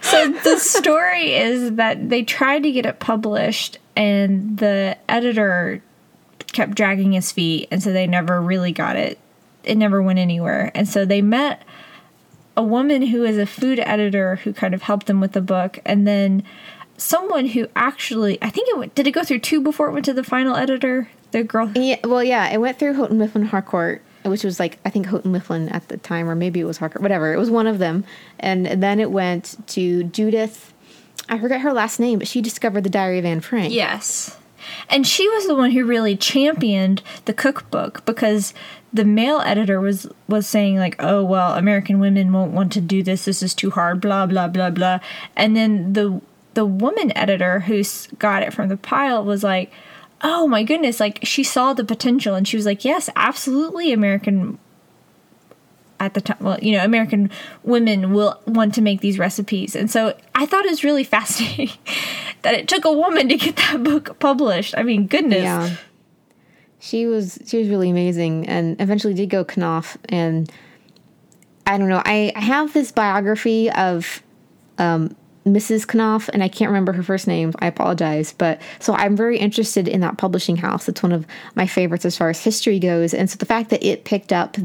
So 0.00 0.32
the 0.32 0.56
story 0.58 1.34
is 1.34 1.76
that 1.76 2.08
they 2.08 2.24
tried 2.24 2.64
to 2.64 2.72
get 2.72 2.86
it 2.86 2.98
published, 2.98 3.78
and 3.94 4.58
the 4.58 4.98
editor 5.08 5.80
kept 6.50 6.74
dragging 6.74 7.12
his 7.12 7.30
feet, 7.30 7.68
and 7.70 7.80
so 7.80 7.92
they 7.92 8.08
never 8.08 8.42
really 8.42 8.72
got 8.72 8.96
it. 8.96 9.20
It 9.62 9.76
never 9.76 10.02
went 10.02 10.18
anywhere. 10.18 10.72
And 10.74 10.88
so 10.88 11.04
they 11.04 11.22
met 11.22 11.62
a 12.56 12.64
woman 12.64 13.02
who 13.02 13.22
is 13.22 13.38
a 13.38 13.46
food 13.46 13.78
editor 13.78 14.36
who 14.36 14.52
kind 14.52 14.74
of 14.74 14.82
helped 14.82 15.06
them 15.06 15.20
with 15.20 15.32
the 15.32 15.40
book, 15.40 15.78
and 15.84 16.04
then 16.04 16.42
someone 16.96 17.46
who 17.46 17.68
actually, 17.76 18.38
I 18.42 18.50
think 18.50 18.68
it 18.68 18.76
went, 18.76 18.96
did 18.96 19.06
it 19.06 19.12
go 19.12 19.22
through 19.22 19.38
two 19.38 19.60
before 19.60 19.88
it 19.88 19.92
went 19.92 20.04
to 20.06 20.12
the 20.12 20.24
final 20.24 20.56
editor? 20.56 21.08
The 21.30 21.44
girl. 21.44 21.70
Yeah, 21.76 21.98
well, 22.04 22.24
yeah, 22.24 22.50
it 22.50 22.58
went 22.60 22.80
through 22.80 22.94
Houghton 22.94 23.18
Mifflin 23.18 23.46
Harcourt 23.46 24.02
which 24.24 24.44
was 24.44 24.58
like 24.60 24.78
I 24.84 24.90
think 24.90 25.06
Houghton 25.06 25.32
Mifflin 25.32 25.68
at 25.70 25.88
the 25.88 25.96
time, 25.96 26.28
or 26.28 26.34
maybe 26.34 26.60
it 26.60 26.64
was 26.64 26.78
Harker, 26.78 27.00
whatever. 27.00 27.32
It 27.32 27.38
was 27.38 27.50
one 27.50 27.66
of 27.66 27.78
them, 27.78 28.04
and 28.38 28.66
then 28.82 29.00
it 29.00 29.10
went 29.10 29.56
to 29.68 30.04
Judith. 30.04 30.72
I 31.28 31.38
forget 31.38 31.60
her 31.60 31.72
last 31.72 32.00
name, 32.00 32.18
but 32.18 32.28
she 32.28 32.40
discovered 32.42 32.84
the 32.84 32.90
Diary 32.90 33.18
of 33.18 33.24
Anne 33.24 33.40
Frank. 33.40 33.72
Yes, 33.72 34.36
And 34.88 35.06
she 35.06 35.28
was 35.28 35.46
the 35.46 35.54
one 35.54 35.70
who 35.70 35.84
really 35.84 36.16
championed 36.16 37.02
the 37.24 37.32
cookbook 37.32 38.04
because 38.04 38.52
the 38.92 39.04
male 39.04 39.40
editor 39.40 39.80
was 39.80 40.06
was 40.28 40.46
saying 40.46 40.76
like, 40.76 40.96
"Oh, 40.98 41.24
well, 41.24 41.54
American 41.54 41.98
women 41.98 42.32
won't 42.32 42.52
want 42.52 42.72
to 42.72 42.80
do 42.80 43.02
this. 43.02 43.24
This 43.24 43.42
is 43.42 43.54
too 43.54 43.70
hard, 43.70 44.00
blah 44.00 44.26
blah 44.26 44.48
blah 44.48 44.70
blah." 44.70 45.00
And 45.36 45.56
then 45.56 45.94
the 45.94 46.20
the 46.54 46.66
woman 46.66 47.16
editor 47.16 47.60
who 47.60 47.82
got 48.18 48.42
it 48.42 48.52
from 48.52 48.68
the 48.68 48.76
pile 48.76 49.24
was 49.24 49.42
like, 49.42 49.72
"Oh 50.22 50.46
my 50.46 50.62
goodness, 50.62 51.00
like 51.00 51.20
she 51.22 51.42
saw 51.44 51.72
the 51.72 51.84
potential 51.84 52.34
and 52.34 52.46
she 52.46 52.56
was 52.56 52.66
like, 52.66 52.84
"Yes, 52.84 53.10
absolutely 53.16 53.92
American 53.92 54.58
at 56.02 56.14
the 56.14 56.20
time 56.20 56.36
well 56.40 56.58
you 56.60 56.72
know 56.72 56.82
american 56.82 57.30
women 57.62 58.12
will 58.12 58.40
want 58.44 58.74
to 58.74 58.82
make 58.82 59.00
these 59.00 59.18
recipes. 59.18 59.76
And 59.76 59.88
so 59.90 60.14
i 60.34 60.44
thought 60.44 60.64
it 60.64 60.70
was 60.70 60.82
really 60.82 61.04
fascinating 61.16 61.70
that 62.42 62.54
it 62.54 62.66
took 62.66 62.84
a 62.84 62.92
woman 62.92 63.28
to 63.28 63.36
get 63.36 63.56
that 63.56 63.84
book 63.84 64.18
published. 64.18 64.74
I 64.76 64.82
mean 64.82 65.06
goodness. 65.06 65.44
Yeah. 65.44 65.76
She 66.80 67.06
was 67.06 67.38
she 67.46 67.58
was 67.58 67.68
really 67.68 67.90
amazing 67.90 68.48
and 68.48 68.80
eventually 68.80 69.14
did 69.14 69.30
go 69.30 69.44
Knopf 69.44 69.96
and 70.08 70.50
I 71.64 71.78
don't 71.78 71.88
know 71.88 72.02
I, 72.04 72.32
I 72.34 72.40
have 72.40 72.72
this 72.72 72.90
biography 72.90 73.70
of 73.70 74.22
um, 74.78 75.14
Mrs. 75.44 75.86
Knopf 75.86 76.28
and 76.28 76.42
I 76.42 76.48
can't 76.48 76.68
remember 76.68 76.92
her 76.92 77.02
first 77.02 77.26
name 77.26 77.52
I 77.58 77.66
apologize 77.66 78.32
but 78.32 78.60
so 78.78 78.94
I'm 78.94 79.16
very 79.16 79.38
interested 79.38 79.88
in 79.88 80.00
that 80.00 80.18
publishing 80.18 80.56
house 80.56 80.88
it's 80.88 81.02
one 81.02 81.12
of 81.12 81.26
my 81.54 81.66
favorites 81.66 82.04
as 82.04 82.16
far 82.16 82.30
as 82.30 82.42
history 82.42 82.78
goes 82.78 83.12
and 83.12 83.28
so 83.28 83.36
the 83.36 83.46
fact 83.46 83.70
that 83.70 83.84
it 83.84 84.04
picked 84.04 84.32
up 84.32 84.56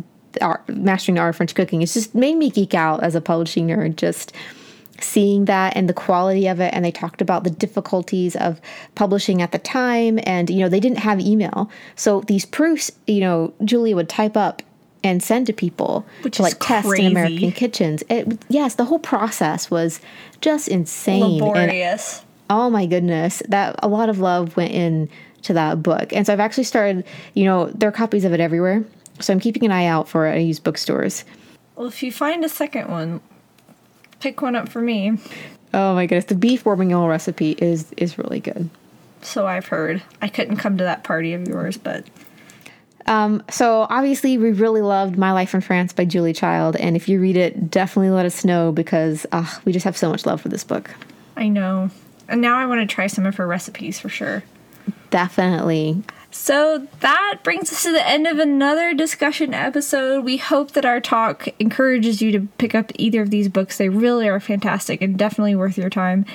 mastering 0.67 1.15
the 1.15 1.21
art 1.21 1.29
of 1.29 1.37
French 1.37 1.55
cooking 1.55 1.81
it's 1.81 1.93
just 1.93 2.13
made 2.13 2.35
me 2.35 2.49
geek 2.49 2.73
out 2.73 3.03
as 3.03 3.15
a 3.15 3.21
publishing 3.21 3.67
nerd 3.67 3.95
just 3.95 4.33
seeing 5.01 5.45
that 5.45 5.75
and 5.75 5.87
the 5.87 5.93
quality 5.93 6.47
of 6.47 6.59
it 6.59 6.73
and 6.73 6.83
they 6.83 6.91
talked 6.91 7.21
about 7.21 7.43
the 7.43 7.49
difficulties 7.49 8.35
of 8.35 8.59
publishing 8.95 9.41
at 9.41 9.51
the 9.51 9.59
time 9.59 10.19
and 10.23 10.49
you 10.49 10.59
know 10.59 10.69
they 10.69 10.79
didn't 10.79 10.99
have 10.99 11.19
email 11.19 11.69
so 11.95 12.21
these 12.21 12.45
proofs 12.45 12.91
you 13.05 13.19
know 13.19 13.53
julia 13.63 13.95
would 13.95 14.09
type 14.09 14.35
up 14.35 14.61
and 15.03 15.21
send 15.21 15.47
to 15.47 15.53
people 15.53 16.05
Which 16.23 16.38
to 16.38 16.43
like 16.43 16.57
test 16.60 16.88
crazy. 16.88 17.05
in 17.05 17.12
american 17.12 17.51
kitchens. 17.51 18.03
It, 18.10 18.43
yes 18.49 18.75
the 18.75 18.86
whole 18.86 18.99
process 18.99 19.69
was 19.71 19.99
just 20.41 20.67
insane. 20.67 21.23
And 21.23 21.33
laborious. 21.33 22.23
oh 22.49 22.69
my 22.69 22.86
goodness 22.86 23.41
that 23.49 23.75
a 23.83 23.88
lot 23.88 24.10
of 24.10 24.19
love 24.19 24.55
went 24.57 24.73
in 24.73 25.10
to 25.43 25.53
that 25.53 25.81
book. 25.83 26.12
And 26.13 26.25
so 26.25 26.33
i've 26.33 26.39
actually 26.39 26.63
started 26.65 27.05
you 27.33 27.45
know 27.45 27.67
there 27.67 27.89
are 27.89 27.93
copies 27.93 28.25
of 28.25 28.33
it 28.33 28.39
everywhere. 28.39 28.83
So 29.19 29.33
i'm 29.33 29.39
keeping 29.39 29.65
an 29.65 29.71
eye 29.71 29.86
out 29.86 30.07
for 30.10 30.27
it. 30.27 30.33
I 30.33 30.38
use 30.38 30.60
bookstores. 30.60 31.23
Well 31.75 31.88
if 31.88 32.01
you 32.03 32.12
find 32.12 32.43
a 32.43 32.49
second 32.49 32.89
one 32.89 33.21
pick 34.19 34.41
one 34.41 34.55
up 34.55 34.67
for 34.69 34.81
me. 34.81 35.17
Oh 35.73 35.93
my 35.93 36.05
goodness 36.07 36.25
the 36.25 36.36
beef 36.36 36.63
bourguignon 36.63 37.07
recipe 37.07 37.51
is 37.60 37.91
is 37.97 38.17
really 38.17 38.39
good. 38.39 38.69
So 39.21 39.45
i've 39.47 39.67
heard. 39.67 40.01
I 40.21 40.27
couldn't 40.27 40.57
come 40.57 40.77
to 40.77 40.83
that 40.83 41.03
party 41.03 41.33
of 41.33 41.47
yours 41.47 41.77
but 41.77 42.05
Um, 43.08 43.41
so 43.50 43.88
obviously, 43.89 44.38
we 44.38 44.52
really 44.52 44.82
loved 44.82 45.17
My 45.17 45.32
Life 45.32 45.54
in 45.54 45.62
France 45.62 45.93
by 45.93 46.06
Julia 46.06 46.34
Child, 46.34 46.76
and 46.76 46.96
if 46.96 47.08
you 47.08 47.20
read 47.22 47.38
it, 47.38 47.72
definitely 47.72 48.10
let 48.10 48.26
us 48.26 48.43
know 48.43 48.72
because 48.72 49.26
uh, 49.32 49.48
we 49.65 49.72
just 49.72 49.86
have 49.86 49.96
so 49.98 50.10
much 50.10 50.26
love 50.26 50.41
for 50.41 50.50
this 50.50 50.63
book. 50.63 50.93
i 51.38 51.48
know 51.48 51.89
and 52.28 52.41
now 52.41 52.58
i 52.58 52.65
want 52.65 52.82
to 52.82 52.93
try 52.93 53.08
some 53.08 53.26
of 53.26 53.36
her 53.36 53.48
recipes 53.48 54.00
for 54.00 54.10
sure 54.10 54.43
Definitely. 55.10 56.04
So 56.32 56.86
that 57.00 57.39
brings 57.43 57.72
us 57.72 57.84
to 57.84 57.91
the 57.91 58.08
end 58.08 58.28
of 58.28 58.39
another 58.39 58.93
discussion 58.93 59.54
episode. 59.54 60.24
We 60.24 60.38
hope 60.38 60.72
that 60.72 60.86
our 60.86 61.00
talk 61.00 61.48
encourages 61.60 62.22
you 62.22 62.32
to 62.34 62.41
pick 62.58 62.76
up 62.76 62.91
either 62.96 63.22
of 63.22 63.30
these 63.30 63.48
books. 63.48 63.78
They 63.78 63.89
really 63.89 64.28
are 64.28 64.39
fantastic 64.39 65.02
and 65.02 65.17
definitely 65.17 65.56
worth 65.56 65.78
your 65.78 65.89
time. 65.89 66.26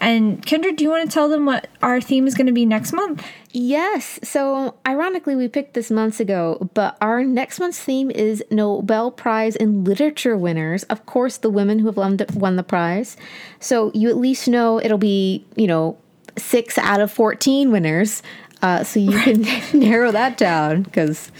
And 0.00 0.44
Kendra, 0.44 0.74
do 0.74 0.82
you 0.82 0.90
want 0.90 1.08
to 1.08 1.12
tell 1.12 1.28
them 1.28 1.44
what 1.44 1.68
our 1.82 2.00
theme 2.00 2.26
is 2.26 2.34
going 2.34 2.46
to 2.46 2.52
be 2.52 2.64
next 2.64 2.92
month? 2.92 3.24
Yes. 3.52 4.18
So 4.22 4.76
ironically, 4.86 5.36
we 5.36 5.46
picked 5.46 5.74
this 5.74 5.90
months 5.90 6.20
ago, 6.20 6.70
but 6.72 6.96
our 7.00 7.22
next 7.22 7.60
month's 7.60 7.80
theme 7.80 8.10
is 8.10 8.42
Nobel 8.50 9.10
Prize 9.10 9.56
in 9.56 9.84
Literature 9.84 10.36
winners. 10.36 10.84
Of 10.84 11.04
course, 11.04 11.36
the 11.36 11.50
women 11.50 11.78
who 11.80 11.86
have 11.86 11.98
won 11.98 12.16
the, 12.16 12.26
won 12.34 12.56
the 12.56 12.62
prize. 12.62 13.16
So 13.58 13.90
you 13.92 14.08
at 14.08 14.16
least 14.16 14.48
know 14.48 14.80
it'll 14.80 14.98
be, 14.98 15.44
you 15.54 15.66
know, 15.66 15.98
six 16.38 16.78
out 16.78 17.00
of 17.00 17.12
14 17.12 17.70
winners. 17.70 18.22
Uh, 18.62 18.84
so 18.84 19.00
you 19.00 19.18
can 19.20 19.42
narrow 19.78 20.12
that 20.12 20.38
down 20.38 20.82
because, 20.82 21.30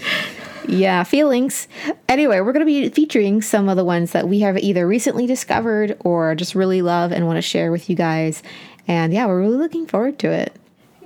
yeah, 0.70 1.02
feelings. 1.04 1.68
Anyway, 2.08 2.40
we're 2.40 2.52
going 2.52 2.64
to 2.64 2.66
be 2.66 2.88
featuring 2.88 3.42
some 3.42 3.68
of 3.68 3.76
the 3.76 3.84
ones 3.84 4.12
that 4.12 4.28
we 4.28 4.40
have 4.40 4.56
either 4.58 4.86
recently 4.86 5.26
discovered 5.26 5.96
or 6.00 6.34
just 6.34 6.54
really 6.54 6.82
love 6.82 7.12
and 7.12 7.26
want 7.26 7.36
to 7.36 7.42
share 7.42 7.70
with 7.72 7.90
you 7.90 7.96
guys. 7.96 8.42
And 8.88 9.12
yeah, 9.12 9.26
we're 9.26 9.40
really 9.40 9.56
looking 9.58 9.86
forward 9.86 10.18
to 10.20 10.30
it. 10.30 10.54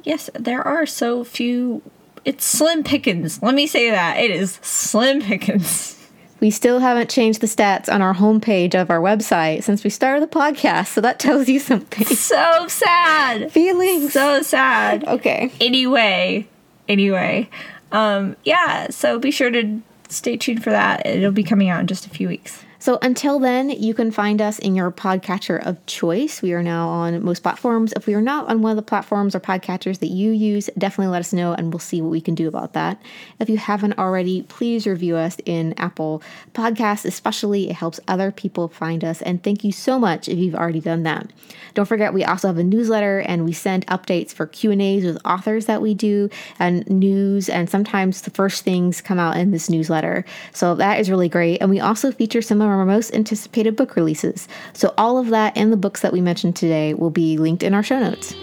Yes, 0.05 0.31
there 0.35 0.63
are 0.63 0.87
so 0.87 1.25
few. 1.25 1.83
It's 2.25 2.45
slim 2.45 2.85
pickings. 2.85 3.43
Let 3.43 3.55
me 3.55 3.67
say 3.67 3.91
that. 3.91 4.19
It 4.19 4.31
is 4.31 4.59
slim 4.63 5.21
pickings. 5.23 5.93
We 6.41 6.51
still 6.51 6.81
haven't 6.81 7.09
changed 7.09 7.41
the 7.41 7.47
stats 7.47 7.91
on 7.91 8.03
our 8.03 8.13
homepage 8.15 8.75
of 8.75 8.91
our 8.91 9.01
website 9.01 9.63
since 9.63 9.83
we 9.83 9.89
started 9.89 10.23
the 10.23 10.27
podcast, 10.27 10.89
so 10.89 11.01
that 11.01 11.19
tells 11.19 11.49
you 11.49 11.59
something. 11.59 12.05
So 12.17 12.67
sad. 12.69 13.51
Feeling 13.51 14.11
So 14.11 14.43
sad. 14.43 15.05
Okay. 15.05 15.51
anyway 15.61 16.47
anyway 16.87 17.49
um 17.95 18.37
yeah 18.45 18.89
so 18.91 19.19
be 19.19 19.31
sure 19.31 19.51
to 19.51 19.81
stay 20.09 20.37
tuned 20.37 20.63
for 20.63 20.71
that. 20.71 21.05
It'll 21.07 21.33
be 21.33 21.43
coming 21.43 21.69
out 21.69 21.81
in 21.81 21.87
just 21.87 22.07
a 22.07 22.11
few 22.11 22.29
weeks 22.29 22.64
So 22.85 22.99
until 23.01 23.39
then, 23.39 23.71
you 23.71 23.95
can 23.95 24.11
find 24.11 24.43
us 24.43 24.59
in 24.59 24.75
your 24.75 24.93
podcatcher 24.93 25.67
of 25.67 25.87
choice. 25.87 26.43
We 26.43 26.53
are 26.53 26.63
now 26.63 26.87
on 26.89 27.25
most 27.25 27.43
platforms. 27.43 27.95
If 27.97 28.07
we 28.07 28.13
are 28.13 28.21
not 28.21 28.47
on 28.51 28.61
one 28.61 28.73
of 28.73 28.77
the 28.77 28.83
platforms 28.83 29.35
or 29.35 29.41
podcatchers 29.41 30.01
that 30.01 30.09
you 30.09 30.33
use, 30.33 30.69
definitely 30.77 31.11
let 31.11 31.21
us 31.21 31.33
know 31.33 31.55
and 31.55 31.73
we'll 31.73 31.81
see 31.81 32.03
what 32.03 32.11
we 32.11 32.21
can 32.21 32.35
do 32.35 32.47
about 32.47 32.75
that. 32.75 33.01
If 33.41 33.49
you 33.49 33.57
haven't 33.57 33.99
already, 33.99 34.43
please 34.43 34.87
review 34.87 35.17
us 35.17 35.39
in 35.47 35.73
Apple 35.79 36.23
Podcasts, 36.53 37.07
especially. 37.07 37.71
It 37.71 37.77
helps 37.77 38.01
other 38.07 38.31
people 38.31 38.69
find 38.69 39.03
us. 39.03 39.23
And 39.23 39.43
thank 39.43 39.65
you 39.65 39.73
so 39.73 39.99
much 39.99 40.29
if 40.29 40.37
you've 40.37 40.55
already 40.55 40.81
done 40.81 41.05
that. 41.05 41.33
Don't 41.73 41.87
forget, 41.87 42.13
we 42.13 42.23
also 42.23 42.49
have 42.49 42.59
a 42.59 42.65
newsletter 42.65 43.21
and 43.21 43.47
we 43.47 43.55
send 43.55 43.87
updates 43.87 44.35
for 44.35 44.47
Q&As 44.47 45.05
with 45.05 45.17
authors 45.25 45.65
that 45.65 45.81
we 45.81 45.95
do 45.95 46.29
and 46.59 46.87
news. 46.91 47.49
And 47.49 47.71
sometimes 47.71 48.21
the 48.21 48.31
first 48.31 48.63
things 48.63 49.01
come 49.01 49.19
out 49.19 49.39
in 49.39 49.53
this 49.53 49.71
newsletter. 49.71 50.27
So 50.53 50.75
that 50.75 51.01
is 51.01 51.09
really 51.09 51.31
great. 51.31 51.63
And 51.63 51.71
we 51.71 51.81
also 51.81 52.13
feature 52.13 52.43
some 52.43 52.61
of 52.61 52.74
our 52.75 52.85
most 52.87 53.15
anticipated 53.15 53.77
book 53.77 53.97
releases. 53.97 54.49
So 54.73 54.93
all 54.99 55.19
of 55.19 55.29
that 55.31 55.57
and 55.57 55.73
the 55.73 55.77
books 55.77 56.01
that 56.01 56.13
we 56.13 56.21
mentioned 56.21 56.57
today 56.57 56.95
will 56.95 57.11
be 57.11 57.39
linked 57.39 57.63
in 57.63 57.75
our 57.75 57.83
show 57.83 57.99
notes. 57.99 58.35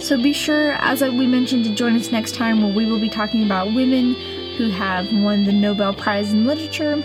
so 0.00 0.16
be 0.22 0.32
sure 0.32 0.72
as 0.72 1.02
we 1.02 1.26
mentioned 1.26 1.64
to 1.64 1.74
join 1.74 1.96
us 1.96 2.12
next 2.12 2.34
time 2.36 2.62
where 2.62 2.72
we 2.72 2.86
will 2.86 3.00
be 3.00 3.08
talking 3.08 3.44
about 3.44 3.66
women 3.74 4.14
who 4.56 4.68
have 4.70 5.06
won 5.12 5.44
the 5.44 5.52
nobel 5.52 5.92
prize 5.92 6.32
in 6.32 6.46
literature 6.46 7.02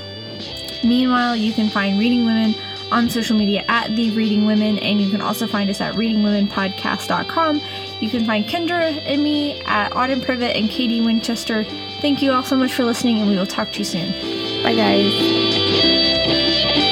meanwhile 0.84 1.36
you 1.36 1.52
can 1.54 1.70
find 1.70 2.00
reading 2.00 2.26
women 2.26 2.54
on 2.92 3.10
social 3.10 3.36
media 3.36 3.64
at 3.70 3.96
the 3.96 4.12
reading 4.12 4.46
women 4.46 4.78
and 4.80 5.02
you 5.02 5.10
can 5.10 5.22
also 5.22 5.48
find 5.48 5.70
us 5.70 5.82
at 5.82 5.96
readingwomenpodcast.com 5.96 7.62
you 8.02 8.10
can 8.10 8.26
find 8.26 8.46
kendra 8.46 8.92
and 9.06 9.24
me 9.24 9.60
at 9.62 9.92
autumn 9.96 10.22
privett 10.22 10.56
and 10.56 10.70
katie 10.70 11.02
winchester 11.02 11.64
Thank 12.02 12.24
you 12.24 12.32
all 12.32 12.44
so 12.44 12.58
much 12.58 12.74
for 12.74 12.84
listening, 12.84 13.20
and 13.20 13.30
we 13.30 13.38
will 13.38 13.46
talk 13.46 13.72
to 13.74 13.80
you 13.80 13.86
soon. 13.86 14.12
Bye, 14.64 14.74
guys. 14.76 16.91